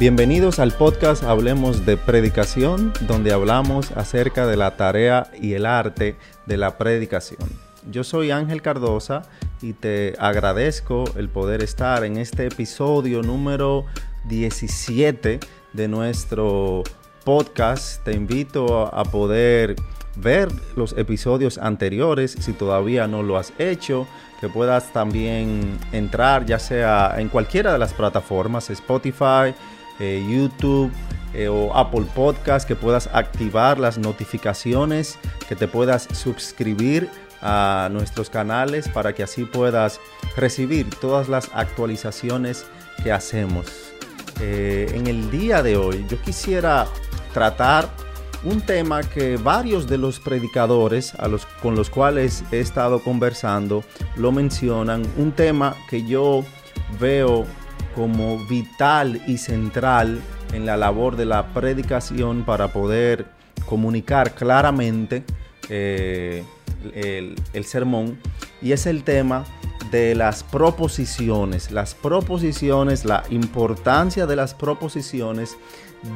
Bienvenidos 0.00 0.60
al 0.60 0.72
podcast 0.72 1.24
Hablemos 1.24 1.84
de 1.84 1.98
Predicación, 1.98 2.94
donde 3.02 3.34
hablamos 3.34 3.90
acerca 3.90 4.46
de 4.46 4.56
la 4.56 4.78
tarea 4.78 5.30
y 5.38 5.52
el 5.52 5.66
arte 5.66 6.16
de 6.46 6.56
la 6.56 6.78
predicación. 6.78 7.46
Yo 7.90 8.02
soy 8.02 8.30
Ángel 8.30 8.62
Cardosa 8.62 9.24
y 9.60 9.74
te 9.74 10.14
agradezco 10.18 11.04
el 11.16 11.28
poder 11.28 11.62
estar 11.62 12.02
en 12.04 12.16
este 12.16 12.46
episodio 12.46 13.20
número 13.20 13.84
17 14.24 15.38
de 15.74 15.88
nuestro 15.88 16.82
podcast. 17.24 18.02
Te 18.02 18.12
invito 18.12 18.86
a 18.94 19.04
poder 19.04 19.76
ver 20.16 20.48
los 20.76 20.96
episodios 20.96 21.58
anteriores 21.58 22.38
si 22.40 22.54
todavía 22.54 23.06
no 23.06 23.22
lo 23.22 23.36
has 23.36 23.52
hecho, 23.58 24.06
que 24.40 24.48
puedas 24.48 24.94
también 24.94 25.78
entrar 25.92 26.46
ya 26.46 26.58
sea 26.58 27.16
en 27.18 27.28
cualquiera 27.28 27.74
de 27.74 27.78
las 27.78 27.92
plataformas, 27.92 28.70
Spotify, 28.70 29.54
eh, 30.00 30.24
YouTube 30.28 30.90
eh, 31.34 31.48
o 31.48 31.74
Apple 31.76 32.06
Podcast, 32.14 32.66
que 32.66 32.74
puedas 32.74 33.08
activar 33.12 33.78
las 33.78 33.98
notificaciones, 33.98 35.18
que 35.48 35.54
te 35.54 35.68
puedas 35.68 36.08
suscribir 36.12 37.08
a 37.42 37.88
nuestros 37.90 38.30
canales 38.30 38.88
para 38.88 39.14
que 39.14 39.22
así 39.22 39.44
puedas 39.44 40.00
recibir 40.36 40.90
todas 41.00 41.28
las 41.28 41.50
actualizaciones 41.54 42.66
que 43.02 43.12
hacemos. 43.12 43.66
Eh, 44.40 44.90
en 44.94 45.06
el 45.06 45.30
día 45.30 45.62
de 45.62 45.76
hoy 45.76 46.04
yo 46.08 46.20
quisiera 46.22 46.86
tratar 47.32 47.88
un 48.42 48.60
tema 48.62 49.02
que 49.02 49.36
varios 49.36 49.86
de 49.86 49.98
los 49.98 50.18
predicadores 50.18 51.12
con 51.60 51.74
los 51.74 51.90
cuales 51.90 52.42
he 52.50 52.60
estado 52.60 53.02
conversando 53.02 53.84
lo 54.16 54.32
mencionan, 54.32 55.02
un 55.18 55.32
tema 55.32 55.76
que 55.88 56.04
yo 56.04 56.42
veo 56.98 57.46
como 57.94 58.38
vital 58.46 59.20
y 59.26 59.38
central 59.38 60.20
en 60.52 60.66
la 60.66 60.76
labor 60.76 61.16
de 61.16 61.24
la 61.24 61.52
predicación 61.52 62.44
para 62.44 62.72
poder 62.72 63.26
comunicar 63.66 64.34
claramente 64.34 65.24
eh, 65.68 66.44
el, 66.94 67.36
el 67.52 67.64
sermón. 67.64 68.18
Y 68.62 68.72
es 68.72 68.86
el 68.86 69.04
tema 69.04 69.44
de 69.90 70.14
las 70.14 70.42
proposiciones, 70.42 71.70
las 71.70 71.94
proposiciones, 71.94 73.04
la 73.04 73.24
importancia 73.30 74.26
de 74.26 74.36
las 74.36 74.54
proposiciones 74.54 75.56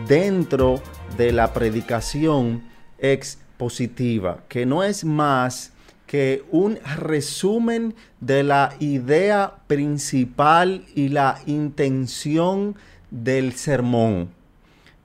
dentro 0.09 0.81
de 1.17 1.33
la 1.33 1.53
predicación 1.53 2.63
expositiva, 2.99 4.39
que 4.49 4.67
no 4.67 4.83
es 4.83 5.05
más 5.05 5.74
que 6.15 6.45
un 6.53 6.79
resumen 6.97 7.93
de 8.21 8.45
la 8.45 8.73
idea 8.79 9.55
principal 9.67 10.85
y 10.95 11.09
la 11.09 11.41
intención 11.45 12.77
del 13.11 13.55
sermón. 13.55 14.29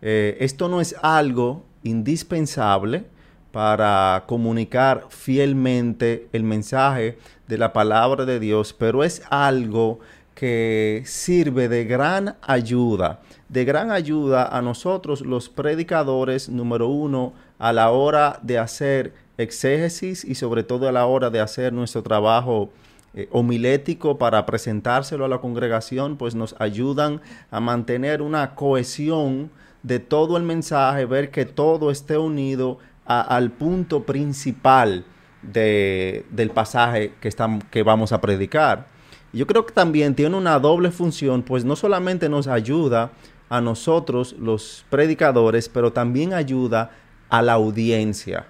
Eh, 0.04 0.38
esto 0.40 0.70
no 0.70 0.80
es 0.80 0.96
algo 1.02 1.64
indispensable 1.82 3.06
para 3.52 4.26
comunicar 4.28 5.08
fielmente 5.10 6.28
el 6.32 6.44
mensaje 6.44 7.18
de 7.48 7.58
la 7.58 7.73
palabra 7.73 8.26
de 8.26 8.40
Dios, 8.40 8.76
pero 8.78 9.04
es 9.04 9.23
algo 9.32 10.00
que 10.36 11.02
sirve 11.08 11.70
de 11.70 11.86
gran 11.86 12.36
ayuda, 12.44 13.20
de 13.48 13.66
gran 13.66 13.90
ayuda 13.90 14.46
a 14.56 14.62
nosotros 14.62 15.22
los 15.22 15.50
predicadores, 15.50 16.50
número 16.50 16.88
uno, 16.88 17.34
a 17.58 17.73
la 17.73 17.90
hora 17.90 18.40
de 18.44 18.60
hacer 18.60 19.29
exégesis 19.39 20.26
y 20.26 20.36
sobre 20.36 20.64
todo 20.64 20.88
a 20.88 20.92
la 20.92 21.05
hora 21.05 21.30
de 21.30 21.39
hacer 21.39 21.72
nuestro 21.72 22.04
trabajo 22.04 22.70
eh, 23.14 23.27
homilético 23.32 24.17
para 24.17 24.45
presentárselo 24.45 25.26
a 25.26 25.30
la 25.30 25.39
congregación, 25.39 26.17
pues 26.17 26.36
nos 26.36 26.55
ayudan 26.60 27.22
a 27.50 27.60
mantener 27.60 28.22
una 28.22 28.54
cohesión 28.54 29.50
de 29.82 30.00
todo 30.00 30.36
el 30.36 30.44
mensaje, 30.44 31.05
ver 31.05 31.32
que 31.32 31.45
todo 31.45 31.89
esté 31.89 32.17
unido 32.17 32.80
al 33.05 33.50
punto 33.50 34.04
principal 34.04 35.04
del 35.42 36.52
pasaje 36.54 37.14
que, 37.20 37.27
estamos, 37.27 37.64
que 37.71 37.82
vamos 37.82 38.11
a 38.11 38.21
predicar. 38.21 38.88
Yo 39.33 39.48
creo 39.48 39.66
que 39.66 39.73
también 39.73 40.14
tiene 40.14 40.36
una 40.36 40.60
doble 40.60 40.92
función, 40.92 41.42
pues 41.42 41.66
no 41.66 41.76
solamente 41.76 42.30
nos 42.30 42.48
ayuda 42.48 43.11
a 43.48 43.61
nosotros 43.61 44.36
los 44.38 44.86
predicadores, 44.92 45.70
pero 45.70 45.92
también 45.92 46.33
ayuda 46.33 46.92
a 47.30 47.42
la 47.42 47.54
audiencia. 47.54 48.45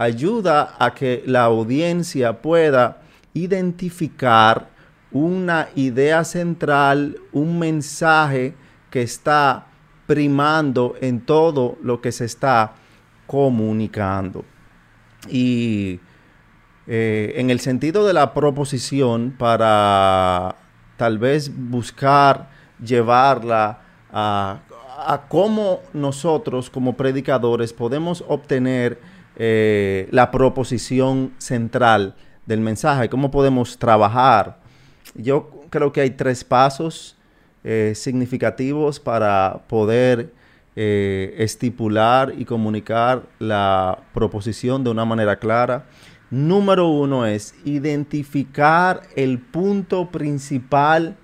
Ayuda 0.00 0.76
a 0.78 0.94
que 0.94 1.22
la 1.26 1.44
audiencia 1.44 2.40
pueda 2.40 3.02
identificar 3.34 4.70
una 5.12 5.68
idea 5.74 6.24
central, 6.24 7.18
un 7.32 7.58
mensaje 7.58 8.54
que 8.90 9.02
está 9.02 9.66
primando 10.06 10.94
en 11.02 11.20
todo 11.20 11.76
lo 11.82 12.00
que 12.00 12.12
se 12.12 12.24
está 12.24 12.72
comunicando. 13.26 14.46
Y 15.28 16.00
eh, 16.86 17.34
en 17.36 17.50
el 17.50 17.60
sentido 17.60 18.06
de 18.06 18.14
la 18.14 18.32
proposición 18.32 19.34
para 19.38 20.56
tal 20.96 21.18
vez 21.18 21.52
buscar 21.54 22.48
llevarla 22.82 23.80
a, 24.10 24.60
cómo 25.28 25.80
nosotros 25.92 26.70
como 26.70 26.96
predicadores 26.96 27.72
podemos 27.72 28.24
obtener 28.26 28.98
eh, 29.42 30.06
la 30.10 30.30
proposición 30.30 31.32
central 31.38 32.14
del 32.44 32.60
mensaje, 32.60 33.08
cómo 33.08 33.30
podemos 33.30 33.78
trabajar. 33.78 34.60
Yo 35.14 35.62
creo 35.70 35.92
que 35.92 36.02
hay 36.02 36.10
tres 36.10 36.44
pasos 36.44 37.16
eh, 37.64 37.94
significativos 37.96 39.00
para 39.00 39.62
poder 39.66 40.34
estipular 40.76 42.32
y 42.38 42.46
comunicar 42.46 43.24
la 43.38 43.98
proposición 44.14 44.82
de 44.82 44.90
una 44.90 45.04
manera 45.04 45.36
clara. 45.36 45.84
Número 46.30 46.88
uno 46.88 47.26
es 47.26 47.54
identificar 47.64 49.02
el 49.16 49.40
punto 49.40 50.10
principal 50.10 51.16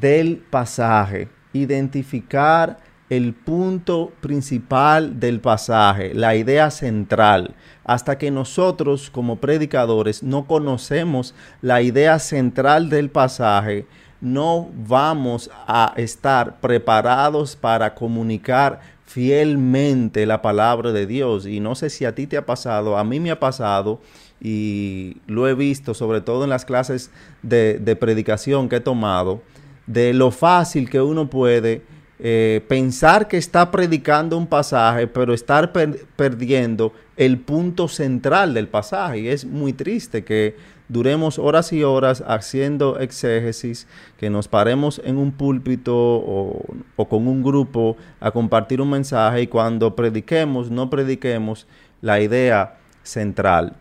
del 0.00 0.38
pasaje. 0.38 1.28
Identificar 1.52 2.78
el 3.08 3.34
punto 3.34 4.12
principal 4.20 5.20
del 5.20 5.40
pasaje, 5.40 6.12
la 6.14 6.34
idea 6.34 6.70
central. 6.70 7.54
Hasta 7.84 8.18
que 8.18 8.30
nosotros 8.30 9.10
como 9.10 9.36
predicadores 9.36 10.22
no 10.22 10.46
conocemos 10.46 11.34
la 11.62 11.82
idea 11.82 12.18
central 12.18 12.90
del 12.90 13.10
pasaje, 13.10 13.86
no 14.20 14.68
vamos 14.74 15.50
a 15.66 15.92
estar 15.96 16.60
preparados 16.60 17.54
para 17.54 17.94
comunicar 17.94 18.80
fielmente 19.04 20.26
la 20.26 20.42
palabra 20.42 20.92
de 20.92 21.06
Dios. 21.06 21.46
Y 21.46 21.60
no 21.60 21.74
sé 21.74 21.90
si 21.90 22.04
a 22.04 22.14
ti 22.14 22.26
te 22.26 22.36
ha 22.36 22.44
pasado, 22.44 22.98
a 22.98 23.04
mí 23.04 23.20
me 23.20 23.30
ha 23.30 23.38
pasado 23.38 24.00
y 24.40 25.18
lo 25.26 25.48
he 25.48 25.54
visto 25.54 25.94
sobre 25.94 26.20
todo 26.20 26.44
en 26.44 26.50
las 26.50 26.64
clases 26.64 27.10
de, 27.42 27.96
predicación 27.98 28.68
que 28.68 28.76
he 28.76 28.80
tomado, 28.80 29.42
de 29.86 30.12
lo 30.12 30.30
fácil 30.30 30.90
que 30.90 31.00
uno 31.00 31.30
puede 31.30 31.82
eh, 32.18 32.64
pensar 32.68 33.28
que 33.28 33.36
está 33.36 33.70
predicando 33.70 34.38
un 34.38 34.46
pasaje, 34.46 35.06
pero 35.06 35.34
estar 35.34 35.72
perdiendo 35.72 36.92
el 37.16 37.38
punto 37.38 37.88
central 37.88 38.54
del 38.54 38.68
pasaje. 38.68 39.20
Y 39.20 39.28
es 39.28 39.44
muy 39.44 39.72
triste 39.72 40.24
que 40.24 40.56
duremos 40.88 41.38
horas 41.38 41.72
y 41.72 41.82
horas 41.82 42.22
haciendo 42.26 42.98
exégesis, 42.98 43.86
que 44.18 44.30
nos 44.30 44.48
paremos 44.48 45.00
en 45.04 45.16
un 45.16 45.32
púlpito 45.32 45.94
o, 45.94 46.62
o 46.96 47.08
con 47.08 47.26
un 47.26 47.42
grupo 47.42 47.96
a 48.20 48.30
compartir 48.30 48.80
un 48.80 48.90
mensaje 48.90 49.42
y 49.42 49.46
cuando 49.46 49.96
prediquemos, 49.96 50.70
no 50.70 50.88
prediquemos 50.88 51.66
la 52.00 52.20
idea 52.20 52.76
central 53.02 53.76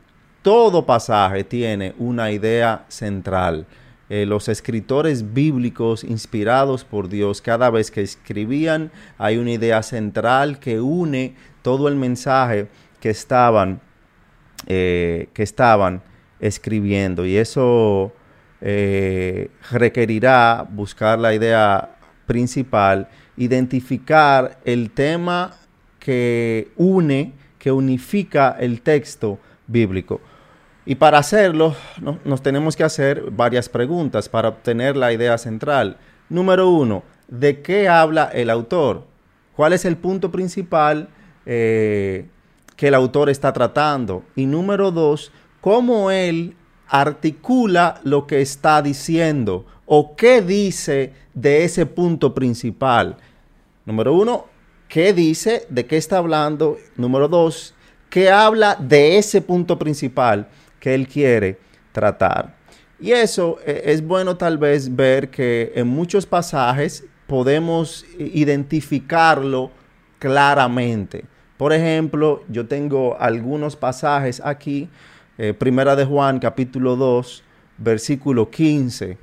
todo 0.45 0.85
pasaje 0.85 1.43
tiene 1.43 1.95
una 1.97 2.31
idea 2.31 2.85
central. 2.87 3.65
Eh, 4.07 4.27
los 4.27 4.49
escritores 4.49 5.33
bíblicos 5.33 6.03
inspirados 6.03 6.83
por 6.83 7.09
Dios, 7.09 7.41
cada 7.41 7.71
vez 7.71 7.89
que 7.89 8.01
escribían, 8.01 8.91
hay 9.17 9.37
una 9.37 9.51
idea 9.51 9.81
central 9.81 10.59
que 10.59 10.79
une 10.79 11.35
todo 11.63 11.87
el 11.87 11.95
mensaje 11.95 12.67
que 12.99 13.09
estaban, 13.09 13.81
eh, 14.67 15.29
que 15.33 15.41
estaban 15.41 16.03
escribiendo. 16.39 17.25
Y 17.25 17.37
eso 17.37 18.13
eh, 18.61 19.49
requerirá 19.71 20.67
buscar 20.69 21.17
la 21.17 21.33
idea 21.33 21.97
principal, 22.27 23.09
identificar 23.37 24.59
el 24.65 24.91
tema 24.91 25.55
que 25.99 26.71
une, 26.75 27.33
que 27.57 27.71
unifica 27.71 28.55
el 28.59 28.81
texto 28.81 29.39
bíblico. 29.65 30.21
Y 30.85 30.95
para 30.95 31.17
hacerlo, 31.17 31.75
nos 32.23 32.43
tenemos 32.43 32.75
que 32.75 32.83
hacer 32.83 33.31
varias 33.31 33.69
preguntas 33.69 34.29
para 34.29 34.49
obtener 34.49 34.95
la 34.95 35.11
idea 35.11 35.35
central. 35.39 35.97
Número 36.29 36.69
uno, 36.69 37.03
¿de 37.27 37.63
qué 37.63 37.89
habla 37.89 38.25
el 38.25 38.51
autor? 38.51 39.03
¿Cuál 39.55 39.73
es 39.73 39.83
el 39.83 39.97
punto 39.97 40.31
principal 40.31 41.09
eh, 41.47 42.27
que 42.75 42.89
el 42.89 42.93
autor 42.93 43.31
está 43.31 43.51
tratando? 43.51 44.23
Y 44.35 44.45
número 44.45 44.91
dos, 44.91 45.31
¿cómo 45.59 46.11
él 46.11 46.55
articula 46.87 47.99
lo 48.03 48.27
que 48.27 48.41
está 48.41 48.83
diciendo? 48.83 49.65
¿O 49.87 50.15
qué 50.15 50.43
dice 50.43 51.13
de 51.33 51.63
ese 51.63 51.87
punto 51.87 52.35
principal? 52.35 53.17
Número 53.87 54.13
uno, 54.13 54.45
¿qué 54.87 55.13
dice? 55.13 55.65
¿De 55.69 55.87
qué 55.87 55.97
está 55.97 56.19
hablando? 56.19 56.77
Número 56.95 57.27
dos, 57.27 57.73
¿qué 58.11 58.29
habla 58.29 58.75
de 58.79 59.17
ese 59.17 59.41
punto 59.41 59.79
principal 59.79 60.47
que 60.85 60.93
él 60.93 61.07
quiere 61.07 61.57
tratar? 61.91 62.53
Y 62.99 63.11
eso 63.11 63.57
eh, 63.65 63.81
es 63.85 64.05
bueno 64.05 64.37
tal 64.37 64.59
vez 64.59 64.95
ver 64.95 65.31
que 65.31 65.71
en 65.73 65.87
muchos 65.87 66.27
pasajes 66.27 67.03
podemos 67.25 68.05
identificarlo 68.19 69.71
claramente. 70.19 71.25
Por 71.57 71.73
ejemplo, 71.73 72.43
yo 72.49 72.67
tengo 72.67 73.19
algunos 73.19 73.75
pasajes 73.75 74.39
aquí, 74.45 74.87
eh, 75.39 75.55
Primera 75.55 75.95
de 75.95 76.05
Juan, 76.05 76.37
capítulo 76.37 76.95
2, 76.95 77.43
versículo 77.79 78.51
15. 78.51 79.17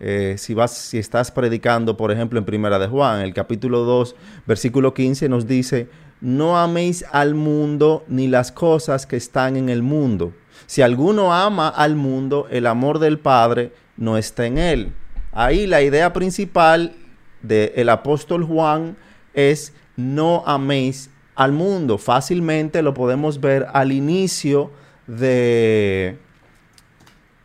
Eh, 0.00 0.36
si, 0.38 0.54
vas, 0.54 0.72
si 0.72 0.96
estás 0.96 1.30
predicando, 1.30 1.98
por 1.98 2.10
ejemplo, 2.10 2.38
en 2.38 2.46
Primera 2.46 2.78
de 2.78 2.86
Juan, 2.86 3.20
el 3.20 3.34
capítulo 3.34 3.80
2, 3.80 4.16
versículo 4.46 4.94
15 4.94 5.28
nos 5.28 5.46
dice, 5.46 5.90
no 6.22 6.58
améis 6.58 7.04
al 7.12 7.34
mundo 7.34 8.06
ni 8.08 8.26
las 8.26 8.50
cosas 8.52 9.06
que 9.06 9.16
están 9.16 9.56
en 9.56 9.68
el 9.68 9.82
mundo. 9.82 10.32
Si 10.66 10.82
alguno 10.82 11.32
ama 11.32 11.68
al 11.68 11.96
mundo, 11.96 12.46
el 12.50 12.66
amor 12.66 12.98
del 12.98 13.18
Padre 13.18 13.72
no 13.96 14.16
está 14.16 14.46
en 14.46 14.58
él. 14.58 14.92
Ahí 15.32 15.66
la 15.66 15.82
idea 15.82 16.12
principal 16.12 16.94
del 17.42 17.88
apóstol 17.88 18.44
Juan 18.44 18.96
es 19.34 19.72
no 19.96 20.42
améis 20.46 21.10
al 21.34 21.52
mundo. 21.52 21.98
Fácilmente 21.98 22.82
lo 22.82 22.94
podemos 22.94 23.40
ver 23.40 23.66
al 23.72 23.92
inicio 23.92 24.70
de, 25.06 26.18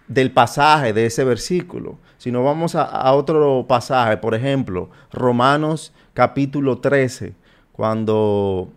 del 0.08 0.32
pasaje 0.32 0.94
de 0.94 1.06
ese 1.06 1.24
versículo. 1.24 1.98
Si 2.18 2.32
no 2.32 2.44
vamos 2.44 2.76
a, 2.76 2.84
a 2.84 3.14
otro 3.14 3.66
pasaje, 3.68 4.18
por 4.18 4.34
ejemplo, 4.34 4.90
Romanos 5.12 5.94
capítulo 6.14 6.80
13, 6.80 7.36
cuando 7.72 8.72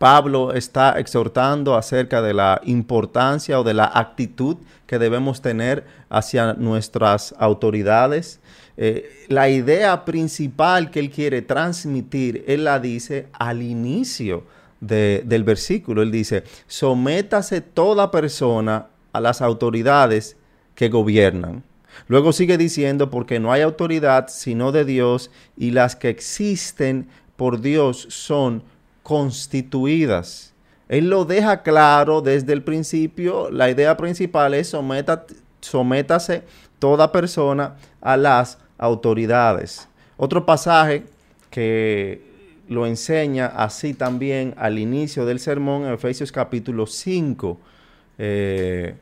Pablo 0.00 0.54
está 0.54 0.98
exhortando 0.98 1.76
acerca 1.76 2.22
de 2.22 2.32
la 2.32 2.62
importancia 2.64 3.60
o 3.60 3.64
de 3.64 3.74
la 3.74 3.84
actitud 3.84 4.56
que 4.86 4.98
debemos 4.98 5.42
tener 5.42 5.84
hacia 6.08 6.54
nuestras 6.54 7.34
autoridades. 7.38 8.40
Eh, 8.78 9.26
la 9.28 9.50
idea 9.50 10.06
principal 10.06 10.90
que 10.90 11.00
él 11.00 11.10
quiere 11.10 11.42
transmitir, 11.42 12.46
él 12.46 12.64
la 12.64 12.80
dice 12.80 13.28
al 13.34 13.60
inicio 13.60 14.44
del 14.80 15.44
versículo. 15.44 16.00
Él 16.00 16.10
dice, 16.10 16.44
sométase 16.66 17.60
toda 17.60 18.10
persona 18.10 18.86
a 19.12 19.20
las 19.20 19.42
autoridades 19.42 20.38
que 20.74 20.88
gobiernan. 20.88 21.62
Luego 22.08 22.32
sigue 22.32 22.56
diciendo, 22.56 23.10
porque 23.10 23.38
no 23.38 23.52
hay 23.52 23.60
autoridad 23.60 24.28
sino 24.28 24.72
de 24.72 24.86
Dios 24.86 25.30
y 25.58 25.72
las 25.72 25.94
que 25.94 26.08
existen 26.08 27.10
por 27.36 27.60
Dios 27.60 28.06
son 28.08 28.62
constituidas. 29.10 30.54
Él 30.88 31.10
lo 31.10 31.24
deja 31.24 31.64
claro 31.64 32.20
desde 32.20 32.52
el 32.52 32.62
principio. 32.62 33.50
La 33.50 33.68
idea 33.68 33.96
principal 33.96 34.54
es 34.54 34.68
sométase 34.68 36.44
toda 36.78 37.10
persona 37.10 37.74
a 38.00 38.16
las 38.16 38.58
autoridades. 38.78 39.88
Otro 40.16 40.46
pasaje 40.46 41.02
que 41.50 42.22
lo 42.68 42.86
enseña 42.86 43.46
así 43.46 43.94
también 43.94 44.54
al 44.56 44.78
inicio 44.78 45.26
del 45.26 45.40
sermón 45.40 45.86
en 45.86 45.94
Efesios 45.94 46.30
capítulo 46.30 46.86
5. 46.86 47.58
Eh, 48.16 48.94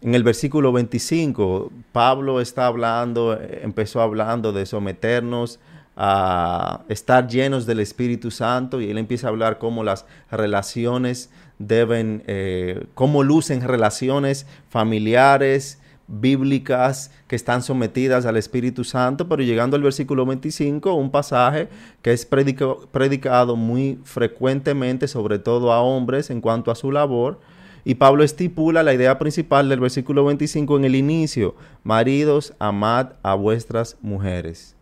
en 0.00 0.14
el 0.14 0.22
versículo 0.22 0.70
25, 0.70 1.72
Pablo 1.90 2.40
está 2.40 2.66
hablando, 2.66 3.36
empezó 3.40 4.00
hablando 4.00 4.52
de 4.52 4.64
someternos 4.64 5.58
a 5.96 6.82
estar 6.88 7.26
llenos 7.26 7.64
del 7.64 7.80
Espíritu 7.80 8.30
Santo 8.30 8.80
y 8.80 8.90
él 8.90 8.98
empieza 8.98 9.26
a 9.26 9.30
hablar 9.30 9.58
cómo 9.58 9.82
las 9.82 10.04
relaciones 10.30 11.30
deben, 11.58 12.22
eh, 12.26 12.86
cómo 12.94 13.22
lucen 13.22 13.62
relaciones 13.66 14.46
familiares, 14.68 15.80
bíblicas 16.08 17.10
que 17.26 17.34
están 17.34 17.62
sometidas 17.62 18.26
al 18.26 18.36
Espíritu 18.36 18.84
Santo, 18.84 19.28
pero 19.28 19.42
llegando 19.42 19.76
al 19.76 19.82
versículo 19.82 20.24
25, 20.24 20.94
un 20.94 21.10
pasaje 21.10 21.68
que 22.02 22.12
es 22.12 22.26
predicado 22.26 23.56
muy 23.56 23.98
frecuentemente, 24.04 25.08
sobre 25.08 25.38
todo 25.38 25.72
a 25.72 25.80
hombres 25.80 26.30
en 26.30 26.40
cuanto 26.40 26.70
a 26.70 26.76
su 26.76 26.92
labor, 26.92 27.40
y 27.84 27.94
Pablo 27.94 28.24
estipula 28.24 28.82
la 28.82 28.94
idea 28.94 29.18
principal 29.18 29.68
del 29.68 29.80
versículo 29.80 30.24
25 30.24 30.76
en 30.76 30.84
el 30.84 30.94
inicio, 30.94 31.54
maridos, 31.82 32.52
amad 32.58 33.12
a 33.22 33.34
vuestras 33.34 33.96
mujeres 34.00 34.75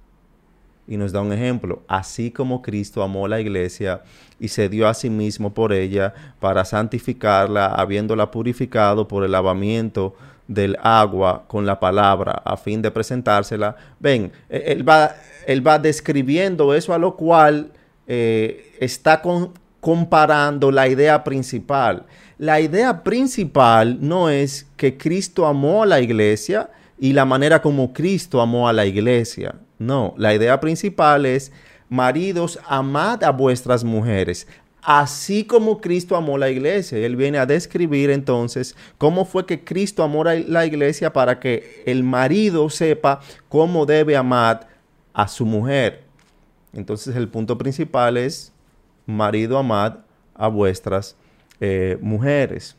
y 0.87 0.97
nos 0.97 1.13
da 1.13 1.21
un 1.21 1.33
ejemplo. 1.33 1.83
Así 1.89 2.31
como 2.31 2.63
Cristo 2.63 3.03
amó 3.03 3.29
la 3.29 3.41
iglesia 3.41 4.03
y 4.39 4.49
se 4.49 4.69
dio 4.69 4.89
a 4.89 4.95
sí 4.95 5.11
mismo 5.11 5.55
por 5.55 5.73
ella 5.73 6.15
para 6.41 6.65
santificarla, 6.65 7.67
habiéndola 7.67 8.31
purificado 8.31 9.09
por 9.09 9.25
el 9.25 9.33
lavamiento 9.33 10.15
del 10.47 10.77
agua 10.83 11.45
con 11.47 11.65
la 11.65 11.81
palabra 11.81 12.43
a 12.45 12.57
fin 12.57 12.83
de 12.83 12.91
presentársela. 12.91 13.77
Ven, 13.99 14.33
e, 14.49 14.65
él 14.67 14.87
va, 14.87 15.15
él 15.47 15.67
va 15.67 15.79
describiendo 15.79 16.75
eso 16.75 16.93
a 16.93 16.99
lo 16.99 17.17
cual 17.17 17.73
eh, 18.07 18.75
está 18.81 19.23
comparando 19.81 20.71
la 20.71 20.89
idea 20.89 21.25
principal. 21.25 22.05
La 22.37 22.61
idea 22.61 23.03
principal 23.03 23.99
no 24.01 24.29
es 24.29 24.67
que 24.77 24.97
Cristo 24.99 25.47
amó 25.47 25.85
a 25.85 25.87
la 25.87 26.01
iglesia 26.01 26.69
y 26.99 27.13
la 27.13 27.25
manera 27.25 27.63
como 27.63 27.93
Cristo 27.93 28.41
amó 28.41 28.69
a 28.69 28.73
la 28.73 28.87
iglesia. 28.87 29.55
No, 29.79 30.15
la 30.17 30.35
idea 30.35 30.61
principal 30.61 31.27
es, 31.27 31.53
maridos, 31.89 32.59
amad 32.67 33.25
a 33.25 33.31
vuestras 33.31 33.83
mujeres, 33.83 34.47
así 34.83 35.45
como 35.45 35.81
Cristo 35.81 36.17
amó 36.17 36.39
la 36.39 36.51
iglesia. 36.51 36.99
Él 36.99 37.17
viene 37.17 37.39
a 37.39 37.47
describir 37.47 38.11
entonces 38.11 38.77
cómo 38.99 39.25
fue 39.25 39.47
que 39.47 39.65
Cristo 39.65 40.03
amó 40.03 40.23
la 40.25 40.67
iglesia 40.67 41.13
para 41.13 41.41
que 41.41 41.83
el 41.87 42.05
marido 42.05 42.71
sepa 42.71 43.21
cómo 43.49 43.87
debe 43.87 44.17
amar 44.17 44.69
a 45.13 45.27
su 45.27 45.45
mujer. 45.45 46.05
Entonces 46.73 47.17
el 47.17 47.29
punto 47.29 47.59
principal 47.59 48.17
es, 48.17 48.53
marido, 49.07 49.59
amad 49.59 49.99
a 50.35 50.49
vuestras 50.49 51.17
eh, 51.61 51.99
mujeres. 52.01 52.77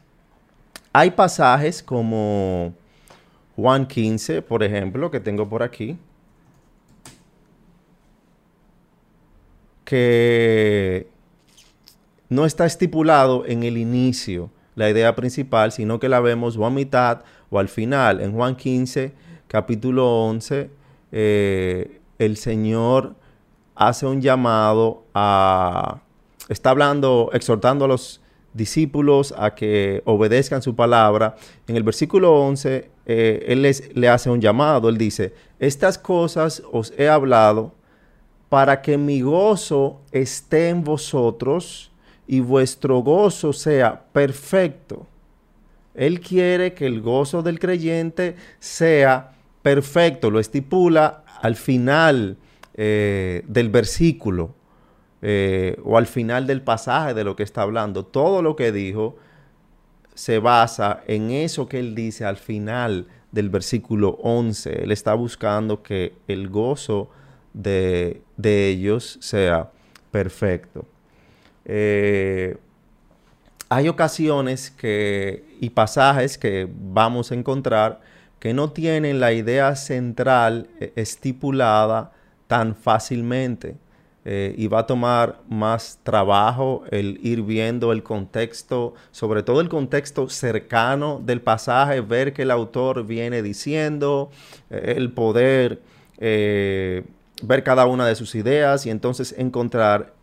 Hay 0.94 1.12
pasajes 1.12 1.84
como 1.84 2.74
Juan 3.56 3.86
15, 3.86 4.42
por 4.42 4.64
ejemplo, 4.64 5.12
que 5.12 5.20
tengo 5.20 5.50
por 5.50 5.62
aquí 5.64 5.98
que 9.86 11.08
no 12.30 12.46
está 12.46 12.66
estipulado 12.66 13.46
en 13.46 13.64
el 13.64 13.78
inicio 13.78 14.50
la 14.76 14.90
idea 14.90 15.16
principal, 15.16 15.72
sino 15.72 16.00
que 16.00 16.10
la 16.10 16.20
vemos 16.20 16.58
o 16.58 16.66
a 16.66 16.70
mitad 16.70 17.22
o 17.50 17.60
al 17.60 17.70
final. 17.70 18.20
En 18.20 18.34
Juan 18.34 18.56
15, 18.56 19.14
capítulo 19.48 20.26
11, 20.26 20.70
eh, 21.12 22.02
el 22.20 22.36
Señor 22.36 23.16
hace 23.74 24.06
un 24.06 24.22
llamado 24.22 25.06
a... 25.14 26.02
Está 26.50 26.72
hablando, 26.72 27.30
exhortando 27.34 27.86
a 27.86 27.88
los 27.88 28.22
discípulos 28.54 29.34
a 29.38 29.56
que 29.56 30.02
obedezcan 30.06 30.62
su 30.62 30.76
palabra. 30.76 31.36
En 31.68 31.76
el 31.76 31.84
versículo 31.84 32.34
11, 32.42 32.90
eh, 33.06 33.46
Él 33.48 33.62
les, 33.62 33.96
le 33.96 34.10
hace 34.10 34.30
un 34.30 34.42
llamado. 34.42 34.90
Él 34.90 34.98
dice, 34.98 35.34
estas 35.60 35.98
cosas 35.98 36.64
os 36.72 36.94
he 36.98 37.08
hablado 37.08 37.74
para 38.56 38.82
que 38.82 38.98
mi 38.98 39.20
gozo 39.20 40.00
esté 40.14 40.70
en 40.70 40.82
vosotros 40.82 41.92
y 42.26 42.40
vuestro 42.40 43.00
gozo 43.00 43.52
sea 43.52 44.02
perfecto. 44.14 45.06
Él 45.94 46.22
quiere 46.22 46.74
que 46.74 46.86
el 46.86 47.02
gozo 47.02 47.44
del 47.44 47.60
creyente 47.60 48.38
sea 48.60 49.34
perfecto, 49.62 50.32
lo 50.32 50.40
estipula 50.40 51.26
al 51.42 51.58
final 51.58 52.38
eh, 52.76 53.44
del 53.46 53.68
versículo 53.68 54.56
eh, 55.22 55.76
o 55.84 55.98
al 55.98 56.08
final 56.08 56.48
del 56.48 56.62
pasaje 56.62 57.14
de 57.14 57.26
lo 57.26 57.36
que 57.36 57.44
está 57.44 57.62
hablando. 57.62 58.06
Todo 58.06 58.42
lo 58.42 58.56
que 58.56 58.72
dijo 58.72 59.18
se 60.14 60.40
basa 60.40 61.04
en 61.08 61.32
eso 61.32 61.68
que 61.68 61.80
él 61.80 61.94
dice 61.94 62.24
al 62.24 62.38
final 62.38 63.08
del 63.34 63.50
versículo 63.50 64.12
11. 64.22 64.84
Él 64.84 64.94
está 64.94 65.14
buscando 65.14 65.84
que 65.84 66.14
el 66.30 66.48
gozo 66.48 67.10
de, 67.56 68.22
ellos 68.44 69.18
sea 69.22 69.72
perfecto. 70.12 70.86
Eh, 71.66 72.58
hay 73.70 73.88
ocasiones 73.88 74.70
que, 74.70 75.46
y 75.60 75.70
pasajes 75.72 76.38
que 76.38 76.70
vamos 76.70 77.32
a 77.32 77.36
encontrar 77.36 78.02
que 78.40 78.54
no 78.54 78.70
tienen 78.72 79.20
la 79.20 79.34
idea 79.34 79.76
central 79.76 80.68
eh, 80.80 80.92
estipulada 80.96 82.12
tan 82.48 82.76
fácilmente. 82.76 83.78
Eh, 84.28 84.56
y 84.58 84.66
va 84.66 84.80
a 84.80 84.88
tomar 84.88 85.40
más 85.48 86.00
trabajo 86.02 86.84
el 86.90 87.20
ir 87.22 87.44
viendo 87.44 87.92
el 87.92 88.02
contexto, 88.02 88.96
sobre 89.12 89.44
todo 89.44 89.62
el 89.62 89.70
contexto 89.70 90.30
cercano 90.30 91.22
del 91.24 91.42
pasaje, 91.42 92.02
ver 92.02 92.34
que 92.34 92.42
el 92.42 92.50
autor 92.50 93.06
viene 93.06 93.44
diciendo, 93.44 94.32
el 94.72 95.12
poder 95.12 95.80
ver 97.44 97.64
cada 97.64 97.86
una 97.86 98.08
de 98.08 98.16
sus 98.16 98.36
ideas 98.36 98.86
y 98.86 98.90
entonces 98.90 99.36
encontrar 99.38 100.14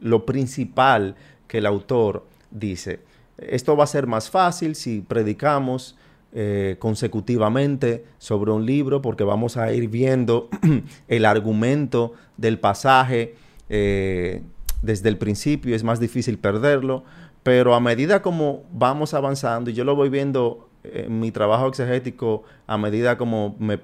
lo 0.00 0.24
principal 0.24 1.16
que 1.46 1.58
el 1.58 1.66
autor 1.66 2.24
dice. 2.50 3.00
Esto 3.38 3.76
va 3.76 3.84
a 3.84 3.88
ser 3.88 4.06
más 4.06 4.30
fácil 4.30 4.74
si 4.74 5.00
predicamos 5.00 5.96
eh, 6.32 6.76
consecutivamente 6.78 8.04
sobre 8.18 8.50
un 8.50 8.66
libro 8.66 9.00
porque 9.00 9.24
vamos 9.24 9.56
a 9.56 9.72
ir 9.72 9.88
viendo 9.88 10.48
el 11.08 11.24
argumento 11.24 12.12
del 12.36 12.58
pasaje 12.58 13.34
eh, 13.68 14.42
desde 14.82 15.08
el 15.08 15.18
principio, 15.18 15.74
es 15.74 15.84
más 15.84 16.00
difícil 16.00 16.38
perderlo, 16.38 17.04
pero 17.42 17.74
a 17.74 17.80
medida 17.80 18.22
como 18.22 18.64
vamos 18.72 19.14
avanzando, 19.14 19.70
y 19.70 19.74
yo 19.74 19.84
lo 19.84 19.96
voy 19.96 20.08
viendo 20.08 20.68
en 20.84 21.18
mi 21.18 21.32
trabajo 21.32 21.66
exegético, 21.66 22.44
a 22.66 22.78
medida 22.78 23.18
como 23.18 23.56
me 23.58 23.80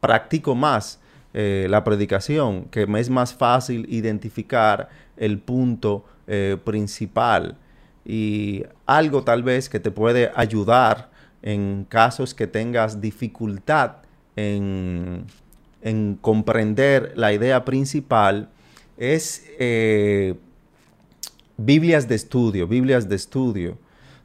practico 0.00 0.54
más 0.54 1.00
eh, 1.34 1.66
la 1.68 1.84
predicación, 1.84 2.64
que 2.66 2.86
me 2.86 3.00
es 3.00 3.10
más 3.10 3.34
fácil 3.34 3.86
identificar 3.88 4.88
el 5.16 5.38
punto 5.38 6.04
principal 6.62 7.56
y 8.04 8.62
algo 8.84 9.24
tal 9.24 9.42
vez 9.42 9.70
que 9.70 9.80
te 9.80 9.90
puede 9.90 10.30
ayudar 10.34 11.10
en 11.42 11.86
casos 11.88 12.34
que 12.34 12.46
tengas 12.46 13.00
dificultad 13.00 13.96
en, 14.36 15.26
comprender 16.20 17.12
la 17.16 17.32
idea 17.32 17.64
principal 17.64 18.50
es 18.96 19.44
eh, 19.58 20.34
Biblias 21.56 22.08
de 22.08 22.14
estudio, 22.14 22.66
Biblias 22.66 23.08
de 23.08 23.16
estudio. 23.16 23.78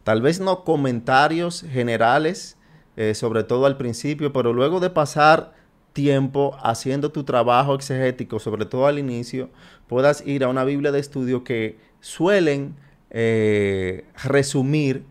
Tal 0.04 0.22
vez 0.22 0.40
no 0.40 0.64
comentarios 0.64 1.66
generales, 1.72 2.58
eh, 2.98 3.14
sobre 3.16 3.44
todo 3.44 3.66
al 3.66 3.78
principio, 3.78 4.34
pero 4.34 4.52
luego 4.52 4.80
de 4.80 4.90
pasar 4.90 5.54
tiempo 5.94 6.58
haciendo 6.62 7.12
tu 7.12 7.24
trabajo 7.24 7.76
exegético, 7.76 8.40
sobre 8.40 8.66
todo 8.66 8.88
al 8.88 9.00
inicio, 9.00 9.50
puedas 9.88 10.26
ir 10.26 10.44
a 10.44 10.50
una 10.50 10.64
Biblia 10.64 10.92
de 10.92 11.00
estudio 11.00 11.44
que 11.44 11.78
suelen 12.02 12.76
eh, 13.12 14.06
resumir 14.24 15.04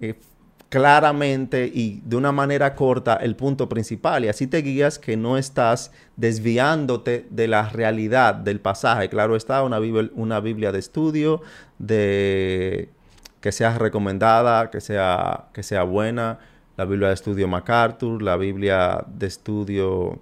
eh, 0.00 0.14
claramente 0.68 1.70
y 1.72 2.02
de 2.04 2.16
una 2.16 2.30
manera 2.30 2.74
corta 2.74 3.16
el 3.16 3.36
punto 3.36 3.68
principal 3.70 4.24
y 4.24 4.28
así 4.28 4.46
te 4.46 4.58
guías 4.58 4.98
que 4.98 5.16
no 5.16 5.38
estás 5.38 5.92
desviándote 6.16 7.26
de 7.30 7.48
la 7.48 7.70
realidad 7.70 8.34
del 8.34 8.60
pasaje. 8.60 9.08
Claro 9.08 9.34
está, 9.34 9.62
una 9.62 10.40
Biblia, 10.40 10.72
de 10.72 10.78
estudio, 10.78 11.40
de 11.78 12.90
que 13.40 13.52
sea 13.52 13.78
recomendada, 13.78 14.70
que 14.70 14.80
sea, 14.80 15.46
que 15.54 15.62
sea 15.62 15.84
buena, 15.84 16.38
la 16.78 16.84
Biblia 16.84 17.08
de 17.08 17.14
estudio 17.14 17.48
MacArthur, 17.48 18.22
la 18.22 18.36
Biblia 18.36 19.04
de 19.08 19.26
estudio 19.26 20.20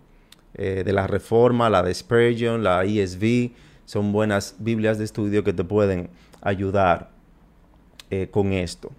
eh, 0.55 0.83
de 0.87 0.93
la 0.95 1.07
Reforma, 1.07 1.69
la 1.69 1.83
de 1.83 1.93
Spurgeon, 1.93 2.65
la 2.65 2.83
ESV, 2.83 3.51
son 3.85 4.11
buenas 4.11 4.57
Biblias 4.59 4.97
de 4.97 5.05
estudio 5.05 5.45
que 5.45 5.53
te 5.53 5.65
pueden 5.65 6.09
ayudar 6.41 7.11
eh, 8.09 8.29
con 8.31 8.55
esto. 8.55 8.91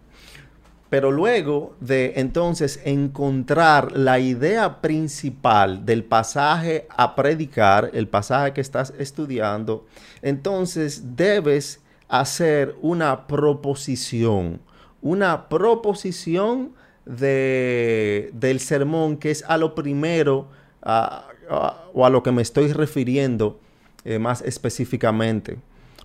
Pero 0.91 1.09
luego 1.09 1.75
de 1.79 2.13
entonces 2.17 2.79
encontrar 2.85 3.97
la 3.97 4.19
idea 4.19 4.79
principal 4.79 5.83
del 5.83 6.03
pasaje 6.03 6.87
a 6.95 7.15
predicar, 7.15 7.89
el 7.93 8.07
pasaje 8.07 8.53
que 8.53 8.61
estás 8.61 8.93
estudiando, 8.99 9.87
entonces 10.21 11.15
debes 11.15 11.81
hacer 12.07 12.75
una 12.83 13.25
proposición, 13.25 14.61
una 15.01 15.49
proposición 15.49 16.77
de, 17.07 18.29
del 18.33 18.59
sermón 18.59 19.17
que 19.17 19.31
es 19.31 19.43
a 19.47 19.57
lo 19.57 19.75
primero 19.75 20.47
o 20.83 22.05
a 22.05 22.09
lo 22.09 22.23
que 22.23 22.31
me 22.31 22.41
estoy 22.41 22.71
refiriendo 22.71 23.59
eh, 24.05 24.19
más 24.19 24.41
específicamente 24.41 25.57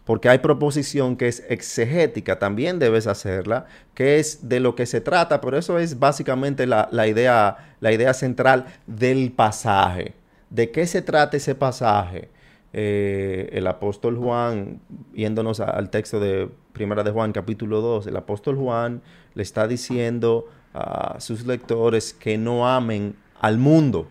porque 0.04 0.28
hay 0.28 0.38
proposición 0.38 1.16
que 1.16 1.28
es 1.28 1.44
exegética, 1.49 2.38
también 2.38 2.78
debes 2.78 3.06
hacerla, 3.06 3.66
que 3.94 4.18
es 4.18 4.49
de 4.49 4.59
lo 4.59 4.75
que 4.75 4.87
se 4.87 5.00
trata, 5.00 5.40
pero 5.40 5.56
eso 5.56 5.78
es 5.78 5.99
básicamente 5.99 6.66
la, 6.66 6.88
idea, 7.06 7.76
la 7.80 7.92
idea 7.92 8.12
central 8.14 8.66
del 8.87 9.30
pasaje. 9.32 10.14
¿De 10.50 10.71
qué 10.71 10.87
se 10.87 11.02
trata 11.02 11.37
ese 11.37 11.54
pasaje? 11.54 12.30
Eh, 12.73 13.50
el 13.52 13.66
apóstol 13.66 14.16
Juan, 14.16 14.80
yéndonos 15.14 15.61
al 15.61 15.90
texto 15.90 16.18
de 16.18 16.49
Primera 16.73 17.04
de 17.04 17.11
Juan, 17.11 17.32
capítulo 17.32 17.80
2, 17.80 18.06
el 18.09 18.16
apóstol 18.16 18.56
Juan 18.56 19.02
le 19.35 19.42
está 19.42 19.68
diciendo 19.68 20.49
a 20.74 21.20
sus 21.20 21.46
lectores 21.46 22.12
que 22.12 22.38
no 22.38 22.68
amen 22.68 23.14
al 23.40 23.58
mundo. 23.58 24.08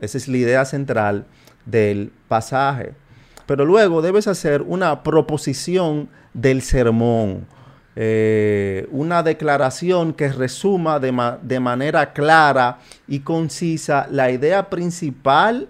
Esa 0.00 0.18
es 0.18 0.28
la 0.28 0.36
idea 0.36 0.64
central 0.64 1.26
del 1.66 2.12
pasaje. 2.28 2.94
Pero 3.46 3.64
luego 3.64 4.02
debes 4.02 4.28
hacer 4.28 4.62
una 4.62 5.02
proposición 5.02 6.08
del 6.32 6.62
sermón, 6.62 7.46
eh, 7.96 8.86
una 8.92 9.22
declaración 9.22 10.12
que 10.12 10.28
resuma 10.28 11.00
de, 11.00 11.12
de 11.42 11.60
manera 11.60 12.12
clara 12.12 12.78
y 13.08 13.20
concisa 13.20 14.06
la 14.10 14.30
idea 14.30 14.70
principal 14.70 15.68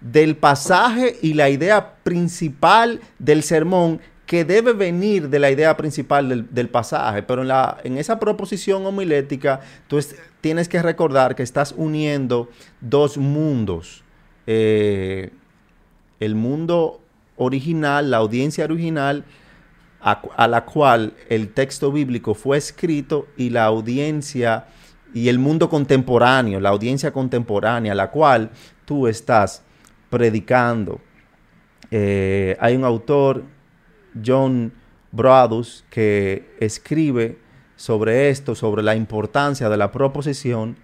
del 0.00 0.36
pasaje 0.36 1.18
y 1.20 1.34
la 1.34 1.50
idea 1.50 1.94
principal 2.04 3.00
del 3.18 3.42
sermón 3.42 4.00
que 4.28 4.44
debe 4.44 4.74
venir 4.74 5.30
de 5.30 5.38
la 5.38 5.50
idea 5.50 5.74
principal 5.78 6.46
del, 6.50 6.68
pasaje. 6.68 7.22
Pero 7.22 7.40
en, 7.40 7.48
la, 7.48 7.78
en, 7.82 7.96
esa 7.96 8.20
proposición 8.20 8.84
homilética, 8.84 9.60
tú 9.86 9.98
tienes 10.42 10.68
que 10.68 10.82
recordar 10.82 11.34
que 11.34 11.42
estás 11.42 11.72
uniendo 11.74 12.50
dos 12.82 13.16
mundos. 13.16 14.04
Eh, 14.46 15.30
el 16.20 16.34
mundo 16.34 17.00
original, 17.38 18.10
la 18.10 18.18
audiencia 18.18 18.64
original 18.64 19.24
a, 20.02 20.46
la 20.46 20.66
cual 20.66 21.14
el 21.30 21.54
texto 21.54 21.90
bíblico 21.90 22.34
fue 22.34 22.58
escrito 22.58 23.28
y 23.38 23.48
la 23.48 23.64
audiencia 23.64 24.66
y 25.14 25.30
el 25.30 25.38
mundo 25.38 25.70
contemporáneo, 25.70 26.60
la 26.60 26.68
audiencia 26.68 27.12
contemporánea, 27.12 27.92
a 27.92 27.94
la 27.94 28.10
cual 28.10 28.50
tú 28.84 29.08
estás 29.08 29.62
predicando. 30.10 31.00
Eh, 31.90 32.58
hay 32.60 32.76
un 32.76 32.84
autor, 32.84 33.44
John 34.24 34.72
Bradus, 35.12 35.84
que 35.90 36.54
escribe 36.60 37.38
sobre 37.76 38.30
esto, 38.30 38.54
sobre 38.54 38.82
la 38.82 38.96
importancia 38.96 39.68
de 39.68 39.76
la 39.76 39.92
proposición. 39.92 40.76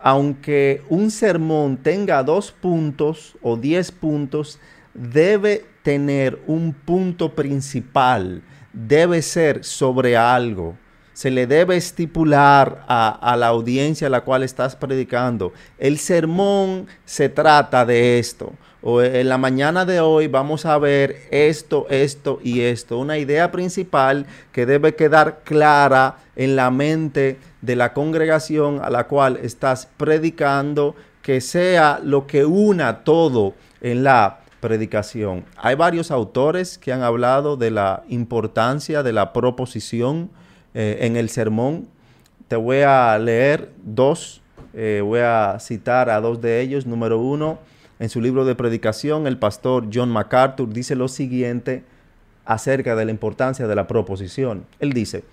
Aunque 0.00 0.82
un 0.88 1.10
sermón 1.10 1.76
tenga 1.78 2.22
dos 2.22 2.52
puntos 2.52 3.36
o 3.42 3.56
diez 3.56 3.90
puntos, 3.90 4.58
debe 4.94 5.64
tener 5.82 6.40
un 6.46 6.72
punto 6.72 7.34
principal, 7.34 8.42
debe 8.72 9.22
ser 9.22 9.64
sobre 9.64 10.16
algo. 10.16 10.76
Se 11.12 11.30
le 11.30 11.46
debe 11.48 11.76
estipular 11.76 12.84
a, 12.86 13.36
la 13.36 13.48
audiencia 13.48 14.06
a 14.06 14.10
la 14.10 14.20
cual 14.20 14.44
estás 14.44 14.76
predicando. 14.76 15.52
El 15.78 15.98
sermón 15.98 16.86
se 17.04 17.28
trata 17.28 17.84
de 17.84 18.20
esto. 18.20 18.52
O 18.80 19.02
en 19.02 19.28
la 19.28 19.38
mañana 19.38 19.84
de 19.84 20.00
hoy 20.00 20.28
vamos 20.28 20.64
a 20.64 20.78
ver 20.78 21.16
esto, 21.32 21.86
esto 21.90 22.38
y 22.44 22.60
esto. 22.60 22.98
Una 22.98 23.18
idea 23.18 23.50
principal 23.50 24.26
que 24.52 24.66
debe 24.66 24.94
quedar 24.94 25.40
clara 25.42 26.18
en 26.36 26.54
la 26.54 26.70
mente 26.70 27.38
de 27.60 27.74
la 27.74 27.92
congregación 27.92 28.80
a 28.82 28.90
la 28.90 29.08
cual 29.08 29.38
estás 29.42 29.88
predicando, 29.96 30.94
que 31.22 31.40
sea 31.40 32.00
lo 32.02 32.28
que 32.28 32.44
una 32.44 33.02
todo 33.02 33.54
en 33.80 34.04
la 34.04 34.40
predicación. 34.60 35.44
Hay 35.56 35.74
varios 35.74 36.10
autores 36.12 36.78
que 36.78 36.92
han 36.92 37.02
hablado 37.02 37.56
de 37.56 37.72
la 37.72 38.04
importancia 38.08 39.02
de 39.02 39.12
la 39.12 39.32
proposición 39.32 40.30
eh, 40.74 40.98
en 41.00 41.16
el 41.16 41.30
sermón. 41.30 41.88
Te 42.46 42.54
voy 42.54 42.82
a 42.82 43.18
leer 43.18 43.70
dos, 43.84 44.40
eh, 44.72 45.02
voy 45.04 45.20
a 45.20 45.56
citar 45.60 46.10
a 46.10 46.20
dos 46.20 46.40
de 46.40 46.60
ellos. 46.60 46.86
Número 46.86 47.18
uno, 47.18 47.58
en 47.98 48.08
su 48.08 48.20
libro 48.20 48.44
de 48.44 48.54
predicación, 48.54 49.26
el 49.26 49.38
pastor 49.38 49.88
John 49.92 50.10
MacArthur 50.10 50.72
dice 50.72 50.94
lo 50.94 51.08
siguiente 51.08 51.82
acerca 52.44 52.94
de 52.94 53.04
la 53.04 53.10
importancia 53.10 53.66
de 53.66 53.74
la 53.74 53.86
proposición. 53.86 54.64
Él 54.78 54.92
dice, 54.92 55.24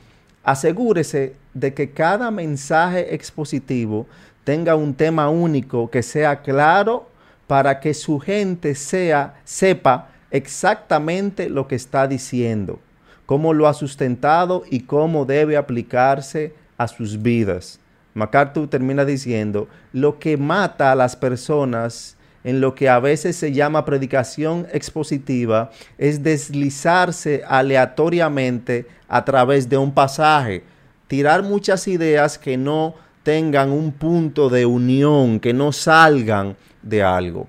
asegúrese 0.43 1.35
de 1.53 1.73
que 1.73 1.91
cada 1.91 2.31
mensaje 2.31 3.13
expositivo 3.13 4.07
tenga 4.43 4.75
un 4.75 4.93
tema 4.93 5.29
único 5.29 5.89
que 5.89 6.03
sea 6.03 6.41
claro 6.41 7.07
para 7.47 7.79
que 7.79 7.93
su 7.93 8.19
gente 8.19 8.73
sea, 8.75 9.35
sepa 9.43 10.09
exactamente 10.31 11.49
lo 11.49 11.67
que 11.67 11.75
está 11.75 12.07
diciendo, 12.07 12.79
cómo 13.25 13.53
lo 13.53 13.67
ha 13.67 13.73
sustentado 13.73 14.63
y 14.69 14.81
cómo 14.81 15.25
debe 15.25 15.55
aplicarse 15.55 16.53
a 16.77 16.87
sus 16.87 17.21
vidas. 17.21 17.79
MacArthur 18.15 18.67
termina 18.67 19.05
diciendo, 19.05 19.67
lo 19.93 20.19
que 20.19 20.37
mata 20.37 20.91
a 20.91 20.95
las 20.95 21.15
personas 21.15 22.17
en 22.45 22.61
lo 22.61 22.75
que 22.75 22.87
a 22.89 22.99
veces 22.99 23.35
se 23.35 23.51
llama 23.51 23.85
predicación 23.85 24.67
expositiva 24.71 25.71
es 25.97 26.21
deslizarse 26.21 27.41
aleatoriamente 27.45 28.85
a 29.07 29.25
través 29.25 29.67
de 29.67 29.79
un 29.79 29.91
pasaje, 29.91 30.63
tirar 31.07 31.41
muchas 31.41 31.87
ideas 31.87 32.37
que 32.37 32.55
no 32.55 32.93
tengan 33.23 33.71
un 33.71 33.91
punto 33.91 34.49
de 34.49 34.67
unión, 34.67 35.39
que 35.39 35.53
no 35.53 35.71
salgan 35.71 36.55
de 36.83 37.01
algo. 37.01 37.47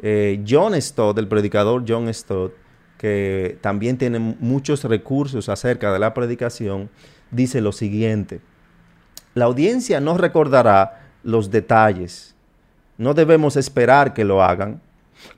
Eh, 0.00 0.42
John 0.48 0.80
Stott, 0.80 1.18
el 1.18 1.28
predicador 1.28 1.84
John 1.86 2.12
Stott, 2.12 2.54
que 2.96 3.58
también 3.60 3.98
tiene 3.98 4.18
muchos 4.18 4.82
recursos 4.84 5.50
acerca 5.50 5.92
de 5.92 5.98
la 5.98 6.14
predicación, 6.14 6.88
dice 7.30 7.60
lo 7.60 7.72
siguiente. 7.72 8.40
La 9.34 9.44
audiencia 9.44 10.00
no 10.00 10.16
recordará 10.16 11.02
los 11.22 11.50
detalles. 11.50 12.31
No 13.02 13.14
debemos 13.14 13.56
esperar 13.56 14.14
que 14.14 14.24
lo 14.24 14.44
hagan, 14.44 14.80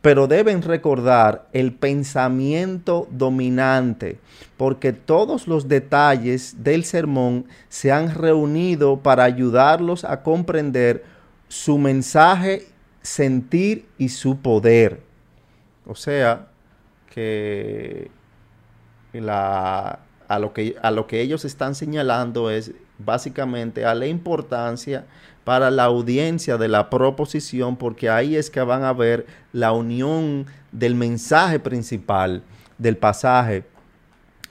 pero 0.02 0.26
deben 0.26 0.60
recordar 0.60 1.48
el 1.54 1.72
pensamiento 1.72 3.08
dominante, 3.10 4.18
porque 4.58 4.92
todos 4.92 5.48
los 5.48 5.66
detalles 5.66 6.62
del 6.62 6.84
sermón 6.84 7.46
se 7.70 7.90
han 7.90 8.14
reunido 8.14 8.98
para 8.98 9.24
ayudarlos 9.24 10.04
a 10.04 10.22
comprender 10.22 11.04
su 11.48 11.78
mensaje, 11.78 12.66
sentir 13.00 13.86
y 13.96 14.10
su 14.10 14.40
poder. 14.40 15.00
O 15.86 15.94
sea, 15.94 16.48
que, 17.14 18.10
a, 19.26 19.98
lo 20.38 20.52
que 20.52 20.76
a 20.82 20.90
lo 20.90 21.06
que 21.06 21.22
ellos 21.22 21.46
están 21.46 21.74
señalando 21.74 22.50
es 22.50 22.72
básicamente 22.98 23.86
a 23.86 23.94
la 23.94 24.06
importancia 24.06 25.06
para 25.44 25.70
la 25.70 25.84
audiencia 25.84 26.56
de 26.56 26.68
la 26.68 26.90
proposición, 26.90 27.76
porque 27.76 28.08
ahí 28.08 28.36
es 28.36 28.50
que 28.50 28.60
van 28.60 28.82
a 28.82 28.92
ver 28.92 29.26
la 29.52 29.72
unión 29.72 30.46
del 30.72 30.94
mensaje 30.94 31.60
principal 31.60 32.42
del 32.78 32.96
pasaje 32.96 33.64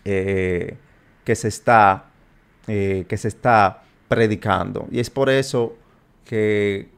eh, 0.06 0.78
que, 1.24 1.36
se 1.36 1.48
está, 1.48 2.06
eh, 2.68 3.06
que 3.08 3.18
se 3.18 3.28
está 3.28 3.84
predicando. 4.08 4.88
Y 4.92 5.00
es 5.00 5.10
por 5.10 5.30
eso 5.30 5.76
que 6.26 6.90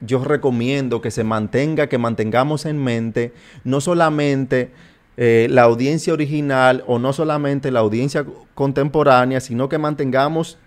yo 0.00 0.24
recomiendo 0.24 1.00
que 1.00 1.10
se 1.10 1.24
mantenga, 1.24 1.88
que 1.88 1.98
mantengamos 1.98 2.66
en 2.66 2.82
mente 2.82 3.32
no 3.64 3.80
solamente 3.80 4.70
eh, 5.16 5.48
la 5.50 5.62
audiencia 5.62 6.12
original 6.12 6.84
o 6.86 6.98
no 6.98 7.12
solamente 7.12 7.70
la 7.72 7.80
audiencia 7.80 8.24
contemporánea, 8.54 9.40
sino 9.40 9.68
que 9.68 9.78
mantengamos 9.78 10.58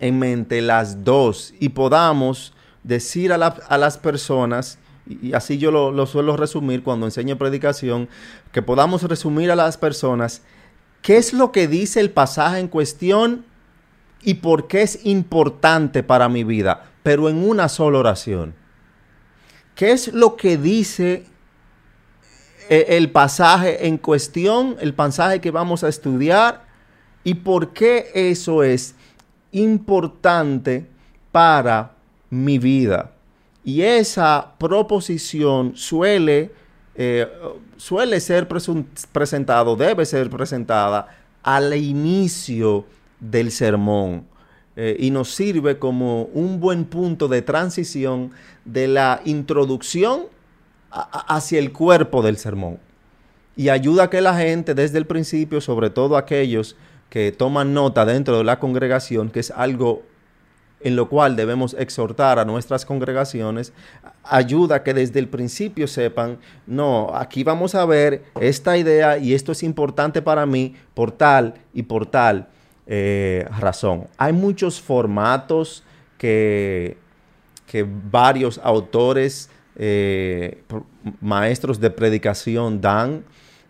en 0.00 0.18
mente 0.18 0.60
las 0.62 1.04
dos 1.04 1.54
y 1.60 1.68
podamos 1.70 2.54
decir 2.82 3.32
a, 3.32 3.38
las 3.38 3.98
personas, 3.98 4.78
y 5.06 5.34
así 5.34 5.58
yo 5.58 5.70
lo, 5.70 6.06
suelo 6.06 6.36
resumir 6.36 6.82
cuando 6.82 7.06
enseño 7.06 7.36
predicación, 7.36 8.08
que 8.52 8.62
podamos 8.62 9.02
resumir 9.02 9.50
a 9.50 9.56
las 9.56 9.76
personas 9.76 10.42
qué 11.02 11.18
es 11.18 11.32
lo 11.32 11.52
que 11.52 11.68
dice 11.68 12.00
el 12.00 12.10
pasaje 12.10 12.58
en 12.58 12.68
cuestión 12.68 13.44
y 14.22 14.34
por 14.34 14.66
qué 14.66 14.82
es 14.82 15.04
importante 15.04 16.02
para 16.02 16.28
mi 16.28 16.44
vida, 16.44 16.90
pero 17.02 17.28
en 17.28 17.36
una 17.36 17.68
sola 17.68 17.98
oración. 17.98 18.54
¿Qué 19.74 19.92
es 19.92 20.12
lo 20.12 20.36
que 20.36 20.56
dice 20.56 21.24
eh, 22.68 22.96
el 22.96 23.10
pasaje 23.10 23.86
en 23.86 23.98
cuestión, 23.98 24.76
el 24.80 24.94
pasaje 24.94 25.40
que 25.40 25.50
vamos 25.50 25.84
a 25.84 25.88
estudiar 25.88 26.64
y 27.24 27.34
por 27.34 27.72
qué 27.72 28.10
eso 28.14 28.62
es 28.62 28.94
importante 29.52 30.86
para 31.32 31.92
mi 32.30 32.58
vida. 32.58 33.12
Y 33.64 33.82
esa 33.82 34.52
proposición 34.58 35.76
suele, 35.76 36.50
eh, 36.94 37.26
suele 37.76 38.20
ser 38.20 38.48
presentado, 38.48 39.76
debe 39.76 40.06
ser 40.06 40.30
presentada 40.30 41.08
al 41.42 41.74
inicio 41.74 42.86
del 43.18 43.50
sermón. 43.50 44.24
Eh, 44.76 44.96
y 44.98 45.10
nos 45.10 45.34
sirve 45.34 45.78
como 45.78 46.24
un 46.32 46.60
buen 46.60 46.84
punto 46.84 47.28
de 47.28 47.42
transición 47.42 48.30
de 48.64 48.88
la 48.88 49.20
introducción 49.24 50.26
hacia 50.90 51.58
el 51.58 51.72
cuerpo 51.72 52.22
del 52.22 52.36
sermón. 52.36 52.78
Y 53.56 53.68
ayuda 53.68 54.04
a 54.04 54.10
que 54.10 54.20
la 54.20 54.36
gente 54.36 54.74
desde 54.74 54.98
el 54.98 55.06
principio, 55.06 55.60
sobre 55.60 55.90
todo 55.90 56.16
aquellos 56.16 56.76
que 57.10 57.32
toman 57.32 57.74
nota 57.74 58.06
dentro 58.06 58.38
de 58.38 58.44
la 58.44 58.58
congregación, 58.58 59.30
que 59.30 59.40
es 59.40 59.50
algo 59.50 60.02
en 60.80 60.96
lo 60.96 61.08
cual 61.08 61.36
debemos 61.36 61.74
exhortar 61.78 62.38
a 62.38 62.44
nuestras 62.44 62.86
congregaciones, 62.86 63.72
ayuda 64.24 64.76
a 64.76 64.82
que 64.82 64.94
desde 64.94 65.18
el 65.18 65.28
principio 65.28 65.86
sepan, 65.86 66.38
no, 66.66 67.10
aquí 67.14 67.44
vamos 67.44 67.74
a 67.74 67.84
ver 67.84 68.24
esta 68.40 68.78
idea 68.78 69.18
y 69.18 69.34
esto 69.34 69.52
es 69.52 69.62
importante 69.62 70.22
para 70.22 70.46
mí 70.46 70.74
por 70.94 71.12
tal 71.12 71.54
y 71.74 71.82
por 71.82 72.06
tal 72.06 72.48
eh, 72.86 73.46
razón. 73.58 74.06
Hay 74.16 74.32
muchos 74.32 74.80
formatos 74.80 75.84
que, 76.16 76.96
que 77.66 77.86
varios 78.10 78.58
autores, 78.64 79.50
eh, 79.76 80.62
maestros 81.20 81.78
de 81.78 81.90
predicación 81.90 82.80
dan, 82.80 83.24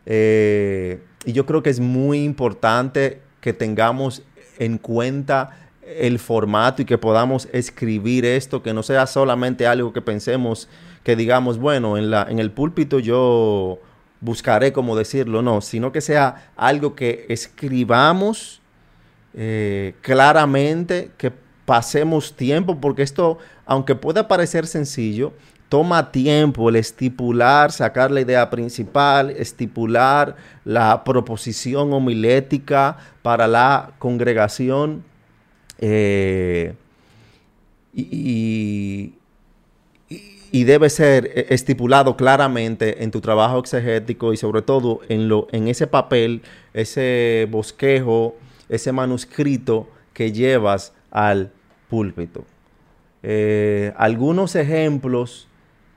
eh, 0.07 1.03
y 1.25 1.33
yo 1.33 1.45
creo 1.45 1.63
que 1.63 1.71
es 1.71 1.81
muy 1.81 2.23
importante 2.23 3.21
que 3.41 3.53
tengamos 3.53 4.23
en 4.59 4.79
cuenta 4.79 5.57
el 5.83 6.19
formato 6.19 6.83
y 6.83 6.85
que 6.85 6.99
podamos 6.99 7.49
escribir 7.53 8.25
esto, 8.25 8.63
que 8.63 8.73
no 8.73 8.83
sea 8.83 9.07
solamente 9.07 9.67
algo 9.67 9.93
que 9.93 10.03
pensemos, 10.03 10.69
que 11.03 11.17
digamos, 11.17 11.59
bueno, 11.59 11.97
en, 11.97 12.11
la, 12.11 12.27
en 12.29 12.39
el 12.39 12.51
púlpito 12.51 12.99
yo 12.99 13.79
buscaré 14.21 14.73
cómo 14.73 14.97
decirlo, 14.97 15.43
no, 15.43 15.61
sino 15.61 15.93
que 15.93 16.01
sea 16.01 16.53
algo 16.57 16.95
que 16.95 17.27
escribamos 17.29 18.61
eh, 19.35 19.95
claramente, 20.03 21.11
que 21.17 21.33
pasemos 21.65 22.37
tiempo, 22.37 22.81
porque 22.81 23.03
esto, 23.03 23.39
aunque 23.65 23.95
pueda 23.95 24.29
parecer 24.29 24.67
sencillo, 24.67 25.33
toma 25.71 26.11
tiempo 26.11 26.69
el 26.69 26.77
estipular, 26.77 27.71
sacar 27.71 28.11
la 28.11 28.21
idea 28.21 28.51
principal, 28.51 29.31
estipular 29.31 30.35
la 30.65 31.05
proposición 31.05 31.93
homilética 31.93 32.99
para 33.23 33.47
la 33.47 33.93
congregación 34.01 35.05
eh, 35.79 36.75
y, 37.95 39.15
debe 40.53 40.91
ser 40.91 41.47
estipulado 41.51 42.17
claramente 42.17 43.05
en 43.05 43.13
tu 43.13 43.21
trabajo 43.21 43.61
exegético 43.61 44.33
y 44.33 44.37
sobre 44.37 44.63
todo 44.63 45.01
en, 45.09 45.29
lo, 45.29 45.47
en 45.53 45.69
ese 45.69 45.87
papel, 45.87 46.43
ese 46.75 47.47
bosquejo, 47.49 48.37
ese 48.69 48.91
manuscrito 48.91 49.89
que 50.13 50.33
llevas 50.33 50.93
al 51.13 51.53
púlpito. 51.89 52.45
Eh, 53.23 53.93
algunos 53.97 54.57
ejemplos 54.57 55.47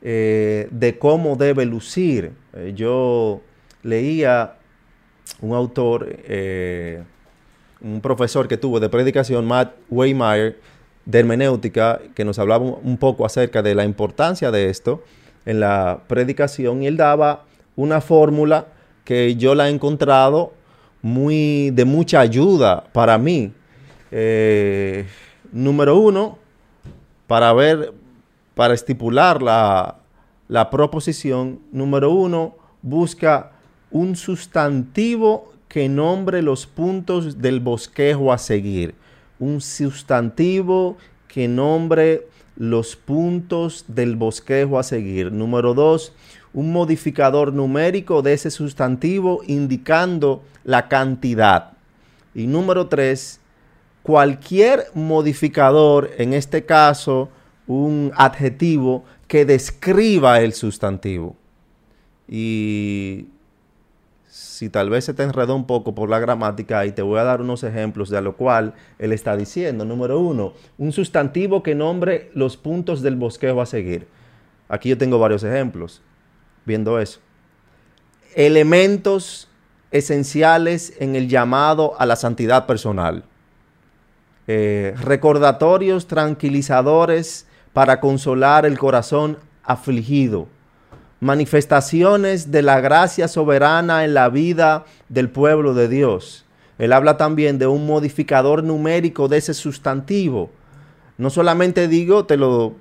eh, 0.05 0.67
de 0.69 0.99
cómo 0.99 1.37
debe 1.37 1.65
lucir. 1.65 2.33
Eh, 2.53 2.73
yo 2.75 3.39
leía 3.83 4.55
un 5.39 5.55
autor, 5.55 6.19
eh, 6.25 7.01
un 7.79 8.01
profesor 8.01 8.49
que 8.49 8.57
tuvo 8.57 8.81
de 8.81 8.89
predicación, 8.89 9.45
Matt 9.45 9.71
Waymeyer, 9.89 10.59
de 11.05 11.19
hermenéutica, 11.19 12.01
que 12.15 12.25
nos 12.25 12.37
hablaba 12.37 12.65
un 12.65 12.97
poco 12.97 13.25
acerca 13.25 13.61
de 13.61 13.75
la 13.75 13.85
importancia 13.85 14.51
de 14.51 14.69
esto 14.69 15.01
en 15.45 15.61
la 15.61 16.01
predicación 16.07 16.83
y 16.83 16.87
él 16.87 16.97
daba 16.97 17.45
una 17.77 18.01
fórmula 18.01 18.67
que 19.05 19.37
yo 19.37 19.55
la 19.55 19.69
he 19.69 19.71
encontrado 19.71 20.53
muy 21.01 21.71
de 21.71 21.85
mucha 21.85 22.19
ayuda 22.19 22.83
para 22.91 23.17
mí. 23.17 23.53
número 25.53 25.97
uno, 25.97 26.37
para 27.27 27.53
ver 27.53 27.93
para 28.55 28.73
estipular 28.73 29.41
la, 29.41 29.99
proposición, 30.69 31.59
número 31.71 32.11
uno, 32.11 32.55
busca 32.81 33.51
un 33.91 34.15
sustantivo 34.15 35.51
que 35.67 35.89
nombre 35.89 36.41
los 36.41 36.67
puntos 36.67 37.41
del 37.41 37.59
bosquejo 37.59 38.31
a 38.31 38.37
seguir. 38.37 38.95
Un 39.39 39.61
sustantivo 39.61 40.97
que 41.27 41.47
nombre 41.47 42.27
los 42.55 42.95
puntos 42.95 43.85
del 43.87 44.15
bosquejo 44.15 44.77
a 44.77 44.83
seguir. 44.83 45.31
Número 45.31 45.73
dos, 45.73 46.13
un 46.53 46.71
modificador 46.71 47.51
numérico 47.51 48.21
de 48.21 48.33
ese 48.33 48.51
sustantivo 48.51 49.41
indicando 49.47 50.43
la 50.63 50.87
cantidad. 50.87 51.73
Y 52.35 52.45
número 52.45 52.87
tres, 52.87 53.39
cualquier 54.03 54.85
modificador, 54.93 56.11
en 56.17 56.33
este 56.33 56.65
caso, 56.65 57.29
un 57.81 58.11
adjetivo 58.15 59.03
que 59.27 59.45
describa 59.45 60.39
el 60.41 60.53
sustantivo. 60.53 61.35
Y 62.27 63.27
si 64.27 64.69
tal 64.69 64.89
vez 64.89 65.05
se 65.05 65.13
te 65.13 65.23
enredó 65.23 65.55
un 65.55 65.65
poco 65.65 65.93
por 65.93 66.09
la 66.09 66.19
gramática, 66.19 66.85
y 66.85 66.91
te 66.91 67.01
voy 67.01 67.19
a 67.19 67.23
dar 67.23 67.41
unos 67.41 67.63
ejemplos 67.63 68.09
de 68.09 68.21
lo 68.21 68.35
cual 68.35 68.73
él 68.97 69.11
está 69.11 69.35
diciendo. 69.35 69.85
Número 69.85 70.19
uno, 70.19 70.53
un 70.77 70.91
sustantivo 70.91 71.63
que 71.63 71.75
nombre 71.75 72.31
los 72.33 72.57
puntos 72.57 73.01
del 73.01 73.15
bosquejo 73.15 73.61
a 73.61 73.65
seguir. 73.65 74.07
Aquí 74.69 74.89
yo 74.89 74.97
tengo 74.97 75.19
varios 75.19 75.43
ejemplos 75.43 76.01
viendo 76.65 76.99
eso. 76.99 77.19
Elementos 78.35 79.49
esenciales 79.91 80.93
en 80.99 81.15
el 81.15 81.29
llamado 81.29 81.93
a 81.99 82.05
la 82.05 82.15
santidad 82.15 82.65
personal. 82.65 83.23
Eh, 84.47 84.95
recordatorios 84.99 86.07
tranquilizadores 86.07 87.47
para 87.73 87.99
consolar 87.99 88.65
el 88.65 88.77
corazón 88.77 89.37
afligido. 89.63 90.47
manifestaciones 91.19 92.51
de 92.51 92.61
la 92.61 92.81
gracia 92.81 93.29
soberana 93.29 94.03
en 94.03 94.13
la 94.13 94.27
vida 94.27 94.83
del 95.07 95.29
pueblo 95.29 95.73
de 95.73 95.87
Dios. 95.87 96.43
Él 96.77 96.91
habla 96.91 97.15
también 97.15 97.57
de 97.59 97.65
un 97.65 97.85
modificador 97.85 98.61
numérico 98.61 99.29
de 99.29 99.37
ese 99.37 99.53
sustantivo. 99.53 100.49
No 101.17 101.29
solamente 101.29 101.87
digo, 101.87 102.25
te 102.25 102.35
lo, 102.35 102.73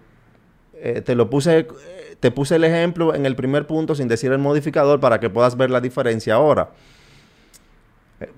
eh, 0.75 1.03
te 1.03 1.15
lo 1.15 1.31
puse, 1.31 1.69
te 2.19 2.33
puse 2.33 2.57
el 2.57 2.65
ejemplo 2.65 3.15
en 3.15 3.27
el 3.27 3.37
primer 3.37 3.69
punto 3.69 3.95
sin 3.95 4.09
decir 4.09 4.33
el 4.33 4.39
modificador 4.39 4.99
para 4.99 5.21
que 5.21 5.31
puedas 5.31 5.57
ver 5.57 5.71
la 5.71 5.81
diferencia 5.81 6.35
ahora. 6.35 6.71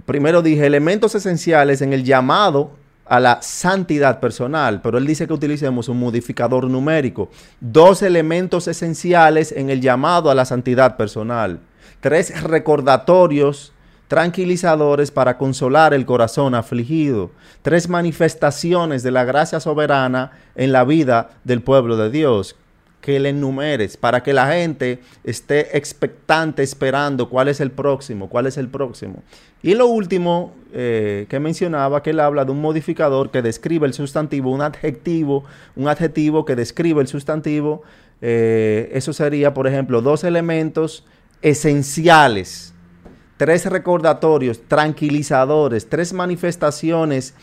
Primero 0.04 0.42
dije 0.42 0.66
elementos 0.66 1.14
esenciales 1.14 1.80
en 1.80 1.94
el 1.94 2.04
llamado 2.04 2.72
a 3.06 3.20
la 3.20 3.42
santidad 3.42 4.20
personal, 4.20 4.80
pero 4.80 4.98
él 4.98 5.06
dice 5.06 5.26
que 5.26 5.32
utilicemos 5.32 5.88
un 5.88 5.98
modificador 5.98 6.68
numérico. 6.68 7.30
Dos 7.60 8.02
elementos 8.02 8.68
esenciales 8.68 9.52
en 9.52 9.70
el 9.70 9.80
llamado 9.80 10.30
a 10.30 10.34
la 10.34 10.44
santidad 10.44 10.96
personal. 10.96 11.60
Tres 12.00 12.42
recordatorios 12.42 13.72
tranquilizadores 14.08 15.10
para 15.10 15.38
consolar 15.38 15.94
el 15.94 16.06
corazón 16.06 16.54
afligido. 16.54 17.30
Tres 17.62 17.88
manifestaciones 17.88 19.02
de 19.02 19.10
la 19.10 19.24
gracia 19.24 19.60
soberana 19.60 20.32
en 20.54 20.72
la 20.72 20.84
vida 20.84 21.30
del 21.44 21.62
pueblo 21.62 21.96
de 21.96 22.10
Dios 22.10 22.56
que 23.04 23.20
le 23.20 23.28
enumeres 23.28 23.98
para 23.98 24.22
que 24.22 24.32
la 24.32 24.50
gente 24.50 24.98
esté 25.24 25.76
expectante 25.76 26.62
esperando 26.62 27.28
cuál 27.28 27.48
es 27.48 27.60
el 27.60 27.70
próximo, 27.70 28.30
cuál 28.30 28.46
es 28.46 28.56
el 28.56 28.68
próximo. 28.68 29.22
Y 29.62 29.74
lo 29.74 29.88
último 29.88 30.54
eh, 30.72 31.26
que 31.28 31.38
mencionaba, 31.38 32.02
que 32.02 32.10
él 32.10 32.20
habla 32.20 32.46
de 32.46 32.52
un 32.52 32.62
modificador 32.62 33.30
que 33.30 33.42
describe 33.42 33.86
el 33.86 33.92
sustantivo, 33.92 34.50
un 34.50 34.62
adjetivo, 34.62 35.44
un 35.76 35.88
adjetivo 35.88 36.46
que 36.46 36.56
describe 36.56 37.02
el 37.02 37.06
sustantivo. 37.06 37.82
Eh, 38.22 38.90
eso 38.94 39.12
sería, 39.12 39.52
por 39.52 39.66
ejemplo, 39.66 40.00
dos 40.00 40.24
elementos 40.24 41.04
esenciales, 41.42 42.72
tres 43.36 43.66
recordatorios, 43.66 44.62
tranquilizadores, 44.66 45.90
tres 45.90 46.14
manifestaciones 46.14 47.34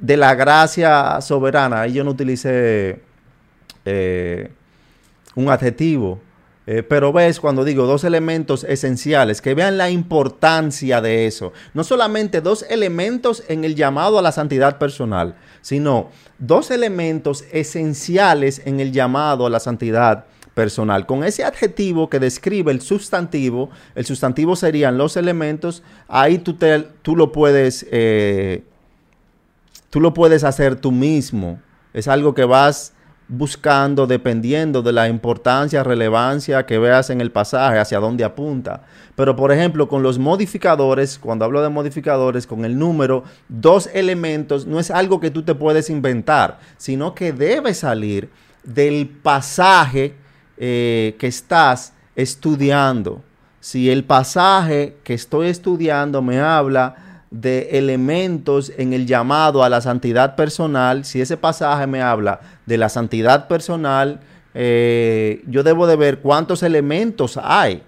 de 0.00 0.16
la 0.16 0.34
gracia 0.34 1.20
soberana. 1.20 1.82
Ahí 1.82 1.92
yo 1.92 2.04
no 2.04 2.12
utilicé... 2.12 3.02
Eh, 3.84 4.50
un 5.34 5.48
adjetivo. 5.48 6.20
Eh, 6.66 6.82
pero 6.82 7.12
ves 7.12 7.40
cuando 7.40 7.62
digo 7.62 7.86
dos 7.86 8.04
elementos 8.04 8.64
esenciales, 8.64 9.42
que 9.42 9.54
vean 9.54 9.76
la 9.76 9.90
importancia 9.90 11.02
de 11.02 11.26
eso. 11.26 11.52
No 11.74 11.84
solamente 11.84 12.40
dos 12.40 12.64
elementos 12.70 13.44
en 13.48 13.64
el 13.64 13.74
llamado 13.74 14.18
a 14.18 14.22
la 14.22 14.32
santidad 14.32 14.78
personal, 14.78 15.36
sino 15.60 16.08
dos 16.38 16.70
elementos 16.70 17.44
esenciales 17.52 18.62
en 18.64 18.80
el 18.80 18.92
llamado 18.92 19.44
a 19.44 19.50
la 19.50 19.60
santidad 19.60 20.24
personal. 20.54 21.04
Con 21.04 21.22
ese 21.22 21.44
adjetivo 21.44 22.08
que 22.08 22.18
describe 22.18 22.72
el 22.72 22.80
sustantivo, 22.80 23.68
el 23.94 24.06
sustantivo 24.06 24.56
serían 24.56 24.96
los 24.96 25.18
elementos, 25.18 25.82
ahí 26.08 26.38
tú, 26.38 26.54
te, 26.54 26.80
tú 27.02 27.14
lo 27.14 27.30
puedes... 27.32 27.86
Eh, 27.90 28.62
tú 29.90 30.00
lo 30.00 30.12
puedes 30.12 30.42
hacer 30.42 30.74
tú 30.74 30.90
mismo. 30.90 31.60
Es 31.92 32.08
algo 32.08 32.34
que 32.34 32.44
vas 32.44 32.93
buscando 33.28 34.06
dependiendo 34.06 34.82
de 34.82 34.92
la 34.92 35.08
importancia, 35.08 35.82
relevancia 35.82 36.66
que 36.66 36.78
veas 36.78 37.10
en 37.10 37.20
el 37.20 37.30
pasaje, 37.30 37.78
hacia 37.78 38.00
dónde 38.00 38.24
apunta. 38.24 38.82
Pero 39.16 39.34
por 39.36 39.52
ejemplo, 39.52 39.88
con 39.88 40.02
los 40.02 40.18
modificadores, 40.18 41.18
cuando 41.18 41.44
hablo 41.44 41.62
de 41.62 41.68
modificadores, 41.68 42.46
con 42.46 42.64
el 42.64 42.78
número, 42.78 43.24
dos 43.48 43.88
elementos, 43.94 44.66
no 44.66 44.78
es 44.78 44.90
algo 44.90 45.20
que 45.20 45.30
tú 45.30 45.42
te 45.42 45.54
puedes 45.54 45.88
inventar, 45.88 46.58
sino 46.76 47.14
que 47.14 47.32
debe 47.32 47.74
salir 47.74 48.28
del 48.62 49.08
pasaje 49.08 50.14
eh, 50.56 51.16
que 51.18 51.26
estás 51.26 51.94
estudiando. 52.16 53.22
Si 53.60 53.90
el 53.90 54.04
pasaje 54.04 54.96
que 55.04 55.14
estoy 55.14 55.48
estudiando 55.48 56.20
me 56.20 56.40
habla 56.40 56.96
de 57.40 57.78
elementos 57.78 58.72
en 58.76 58.92
el 58.92 59.06
llamado 59.06 59.64
a 59.64 59.68
la 59.68 59.80
santidad 59.80 60.36
personal, 60.36 61.04
si 61.04 61.20
ese 61.20 61.36
pasaje 61.36 61.86
me 61.88 62.00
habla 62.00 62.40
de 62.64 62.78
la 62.78 62.88
santidad 62.88 63.48
personal, 63.48 64.20
eh, 64.54 65.42
yo 65.48 65.64
debo 65.64 65.88
de 65.88 65.96
ver 65.96 66.20
cuántos 66.20 66.62
elementos 66.62 67.36
hay. 67.42 67.82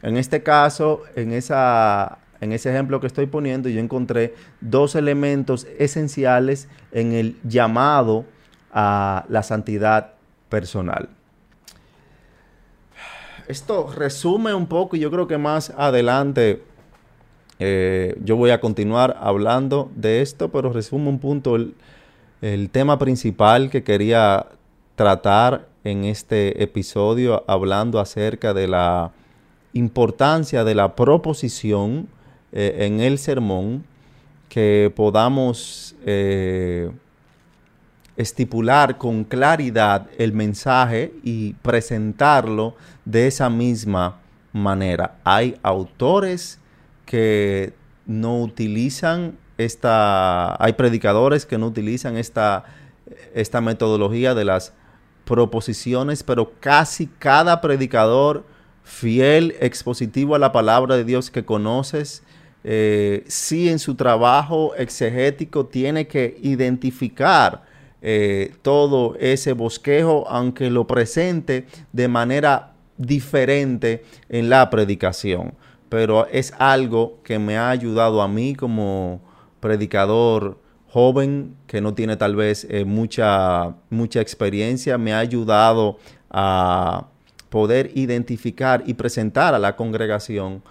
En 0.00 0.16
este 0.16 0.42
caso, 0.42 1.02
en, 1.14 1.32
esa, 1.32 2.18
en 2.40 2.52
ese 2.52 2.70
ejemplo 2.70 3.00
que 3.00 3.06
estoy 3.06 3.26
poniendo, 3.26 3.68
yo 3.68 3.80
encontré 3.80 4.34
dos 4.62 4.94
elementos 4.94 5.66
esenciales 5.78 6.68
en 6.90 7.12
el 7.12 7.36
llamado 7.44 8.24
a 8.72 9.26
la 9.28 9.42
santidad 9.42 10.12
personal. 10.48 11.10
Esto 13.46 13.92
resume 13.94 14.54
un 14.54 14.66
poco 14.68 14.96
y 14.96 15.00
yo 15.00 15.10
creo 15.10 15.26
que 15.26 15.36
más 15.36 15.68
adelante 15.76 16.62
eh, 17.58 18.16
yo 18.24 18.36
voy 18.36 18.50
a 18.50 18.60
continuar 18.60 19.16
hablando 19.20 19.90
de 19.94 20.22
esto, 20.22 20.50
pero 20.50 20.72
resumo 20.72 21.10
un 21.10 21.18
punto. 21.18 21.56
El, 21.56 21.74
tema 22.70 22.98
principal 22.98 23.70
que 23.70 23.82
quería 23.84 24.46
tratar 24.96 25.66
en 25.82 26.04
este 26.04 26.62
episodio, 26.62 27.42
hablando 27.46 27.98
acerca 27.98 28.52
de 28.52 28.68
la 28.68 29.12
importancia 29.72 30.62
de 30.62 30.74
la 30.74 30.94
proposición 30.94 32.08
eh, 32.52 32.76
en 32.80 33.00
el 33.00 33.18
sermón, 33.18 33.84
que 34.50 34.92
podamos 34.94 35.96
eh, 36.04 36.90
estipular 38.16 38.98
con 38.98 39.24
claridad 39.24 40.06
el 40.18 40.32
mensaje 40.32 41.14
y 41.22 41.54
presentarlo 41.54 42.76
de 43.06 43.26
esa 43.26 43.48
misma 43.48 44.20
manera. 44.52 45.16
Hay 45.24 45.56
autores 45.62 46.60
que 47.04 47.72
no 48.06 48.40
utilizan 48.40 49.36
esta, 49.58 50.62
hay 50.62 50.72
predicadores 50.74 51.46
que 51.46 51.58
no 51.58 51.66
utilizan 51.66 52.16
esta, 52.16 52.64
esta 53.34 53.60
metodología 53.60 54.34
de 54.34 54.44
las 54.44 54.72
proposiciones, 55.24 56.22
pero 56.22 56.52
casi 56.60 57.06
cada 57.06 57.60
predicador 57.60 58.44
fiel, 58.82 59.56
expositivo 59.60 60.34
a 60.34 60.38
la 60.38 60.52
palabra 60.52 60.96
de 60.96 61.04
Dios 61.04 61.30
que 61.30 61.44
conoces, 61.44 62.22
eh, 62.64 63.24
sí 63.26 63.68
en 63.68 63.78
su 63.78 63.94
trabajo 63.94 64.74
exegético 64.74 65.66
tiene 65.66 66.06
que 66.06 66.38
identificar 66.42 67.62
eh, 68.02 68.54
todo 68.62 69.16
ese 69.18 69.52
bosquejo, 69.52 70.26
aunque 70.28 70.70
lo 70.70 70.86
presente 70.86 71.66
de 71.92 72.08
manera 72.08 72.72
diferente 72.98 74.04
en 74.28 74.48
la 74.50 74.68
predicación 74.70 75.54
pero 75.94 76.26
es 76.26 76.52
algo 76.58 77.20
que 77.22 77.38
me 77.38 77.56
ha 77.56 77.70
ayudado 77.70 78.20
a 78.20 78.26
mí 78.26 78.56
como 78.56 79.20
predicador 79.60 80.58
joven 80.88 81.54
que 81.68 81.80
no 81.80 81.94
tiene 81.94 82.16
tal 82.16 82.34
vez 82.34 82.66
eh, 82.68 82.84
mucha, 82.84 83.76
mucha 83.90 84.20
experiencia, 84.20 84.98
me 84.98 85.14
ha 85.14 85.20
ayudado 85.20 86.00
a 86.30 87.06
poder 87.48 87.92
identificar 87.94 88.82
y 88.84 88.94
presentar 88.94 89.54
a 89.54 89.60
la 89.60 89.76
congregación 89.76 90.64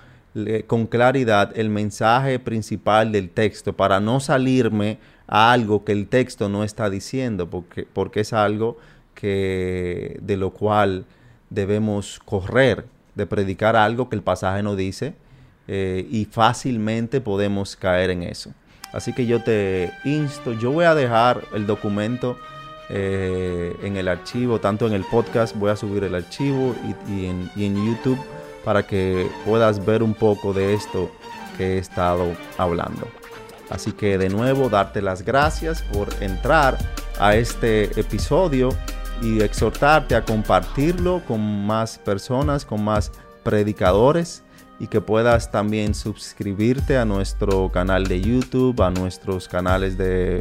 con 0.67 0.87
claridad 0.87 1.57
el 1.57 1.69
mensaje 1.69 2.37
principal 2.37 3.13
del 3.13 3.29
texto 3.29 3.71
para 3.71 4.01
no 4.01 4.19
salirme 4.19 4.97
a 5.25 5.53
algo 5.53 5.85
que 5.85 5.93
el 5.93 6.09
texto 6.09 6.49
no 6.49 6.65
está 6.65 6.89
diciendo, 6.89 7.49
porque, 7.49 7.87
porque 7.93 8.19
es 8.19 8.33
algo 8.33 8.75
que, 9.15 10.19
de 10.21 10.35
lo 10.35 10.49
cual 10.49 11.05
debemos 11.49 12.19
correr 12.25 12.91
de 13.15 13.25
predicar 13.25 13.75
algo 13.75 14.09
que 14.09 14.15
el 14.15 14.21
pasaje 14.21 14.63
no 14.63 14.75
dice 14.75 15.13
eh, 15.67 16.07
y 16.09 16.25
fácilmente 16.25 17.21
podemos 17.21 17.75
caer 17.75 18.09
en 18.09 18.23
eso. 18.23 18.51
Así 18.91 19.13
que 19.13 19.25
yo 19.25 19.41
te 19.41 19.91
insto, 20.03 20.53
yo 20.53 20.71
voy 20.71 20.85
a 20.85 20.93
dejar 20.93 21.43
el 21.53 21.65
documento 21.65 22.37
eh, 22.89 23.75
en 23.81 23.97
el 23.97 24.07
archivo, 24.07 24.59
tanto 24.59 24.85
en 24.85 24.93
el 24.93 25.03
podcast, 25.05 25.55
voy 25.55 25.71
a 25.71 25.75
subir 25.75 26.03
el 26.03 26.15
archivo 26.15 26.75
y, 27.07 27.25
en, 27.25 27.49
y 27.55 27.65
en 27.65 27.75
YouTube 27.75 28.19
para 28.63 28.85
que 28.85 29.27
puedas 29.45 29.83
ver 29.83 30.03
un 30.03 30.13
poco 30.13 30.53
de 30.53 30.73
esto 30.73 31.11
que 31.57 31.75
he 31.75 31.77
estado 31.77 32.33
hablando. 32.57 33.07
Así 33.69 33.91
que 33.93 34.17
de 34.17 34.29
nuevo 34.29 34.69
darte 34.69 35.01
las 35.01 35.23
gracias 35.23 35.81
por 35.81 36.09
entrar 36.21 36.77
a 37.19 37.35
este 37.35 37.85
episodio 37.99 38.69
y 39.21 39.41
exhortarte 39.41 40.15
a 40.15 40.25
compartirlo 40.25 41.21
con 41.27 41.65
más 41.65 41.97
personas, 41.97 42.65
con 42.65 42.83
más 42.83 43.11
predicadores 43.43 44.43
y 44.79 44.87
que 44.87 45.01
puedas 45.01 45.51
también 45.51 45.93
suscribirte 45.93 46.97
a 46.97 47.05
nuestro 47.05 47.71
canal 47.71 48.05
de 48.05 48.21
YouTube, 48.21 48.81
a 48.81 48.89
nuestros 48.89 49.47
canales 49.47 49.97
de 49.97 50.39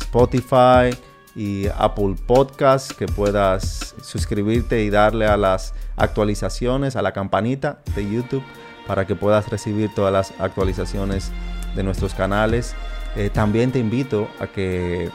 Spotify 0.00 0.96
y 1.34 1.66
Apple 1.76 2.16
Podcast, 2.26 2.92
que 2.92 3.06
puedas 3.06 3.94
suscribirte 4.02 4.82
y 4.82 4.90
darle 4.90 5.26
a 5.26 5.36
las 5.36 5.72
actualizaciones, 5.96 6.96
a 6.96 7.02
la 7.02 7.12
campanita 7.12 7.80
de 7.94 8.10
YouTube, 8.10 8.42
para 8.86 9.06
que 9.06 9.14
puedas 9.14 9.48
recibir 9.48 9.94
todas 9.94 10.12
las 10.12 10.40
actualizaciones 10.40 11.30
de 11.76 11.82
nuestros 11.82 12.14
canales. 12.14 12.74
Eh, 13.16 13.30
también 13.30 13.70
te 13.70 13.78
invito 13.78 14.28
a 14.40 14.46
que 14.46 15.10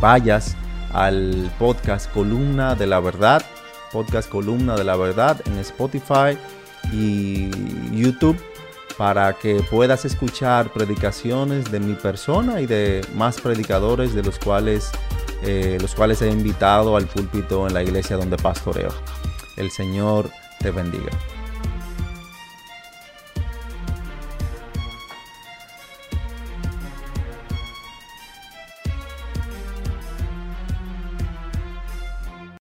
vayas 0.00 0.56
al 0.94 1.52
podcast 1.58 2.10
Columna 2.12 2.74
de 2.74 2.86
la 2.86 3.00
Verdad 3.00 3.44
podcast 3.94 4.28
Columna 4.28 4.74
de 4.74 4.82
la 4.82 4.96
Verdad 4.96 5.40
en 5.46 5.56
Spotify 5.58 6.36
y 6.92 7.48
YouTube 7.96 8.36
para 8.98 9.32
que 9.34 9.62
puedas 9.70 10.04
escuchar 10.04 10.72
predicaciones 10.72 11.70
de 11.70 11.78
mi 11.78 11.94
persona 11.94 12.60
y 12.60 12.66
de 12.66 13.06
más 13.14 13.40
predicadores 13.40 14.12
de 14.12 14.24
los 14.24 14.38
cuales, 14.40 14.90
eh, 15.42 15.78
los 15.80 15.94
cuales 15.94 16.20
he 16.22 16.30
invitado 16.30 16.96
al 16.96 17.06
púlpito 17.06 17.68
en 17.68 17.74
la 17.74 17.84
iglesia 17.84 18.16
donde 18.16 18.36
pastoreo. 18.36 18.92
El 19.56 19.70
Señor 19.70 20.28
te 20.58 20.72
bendiga. 20.72 21.10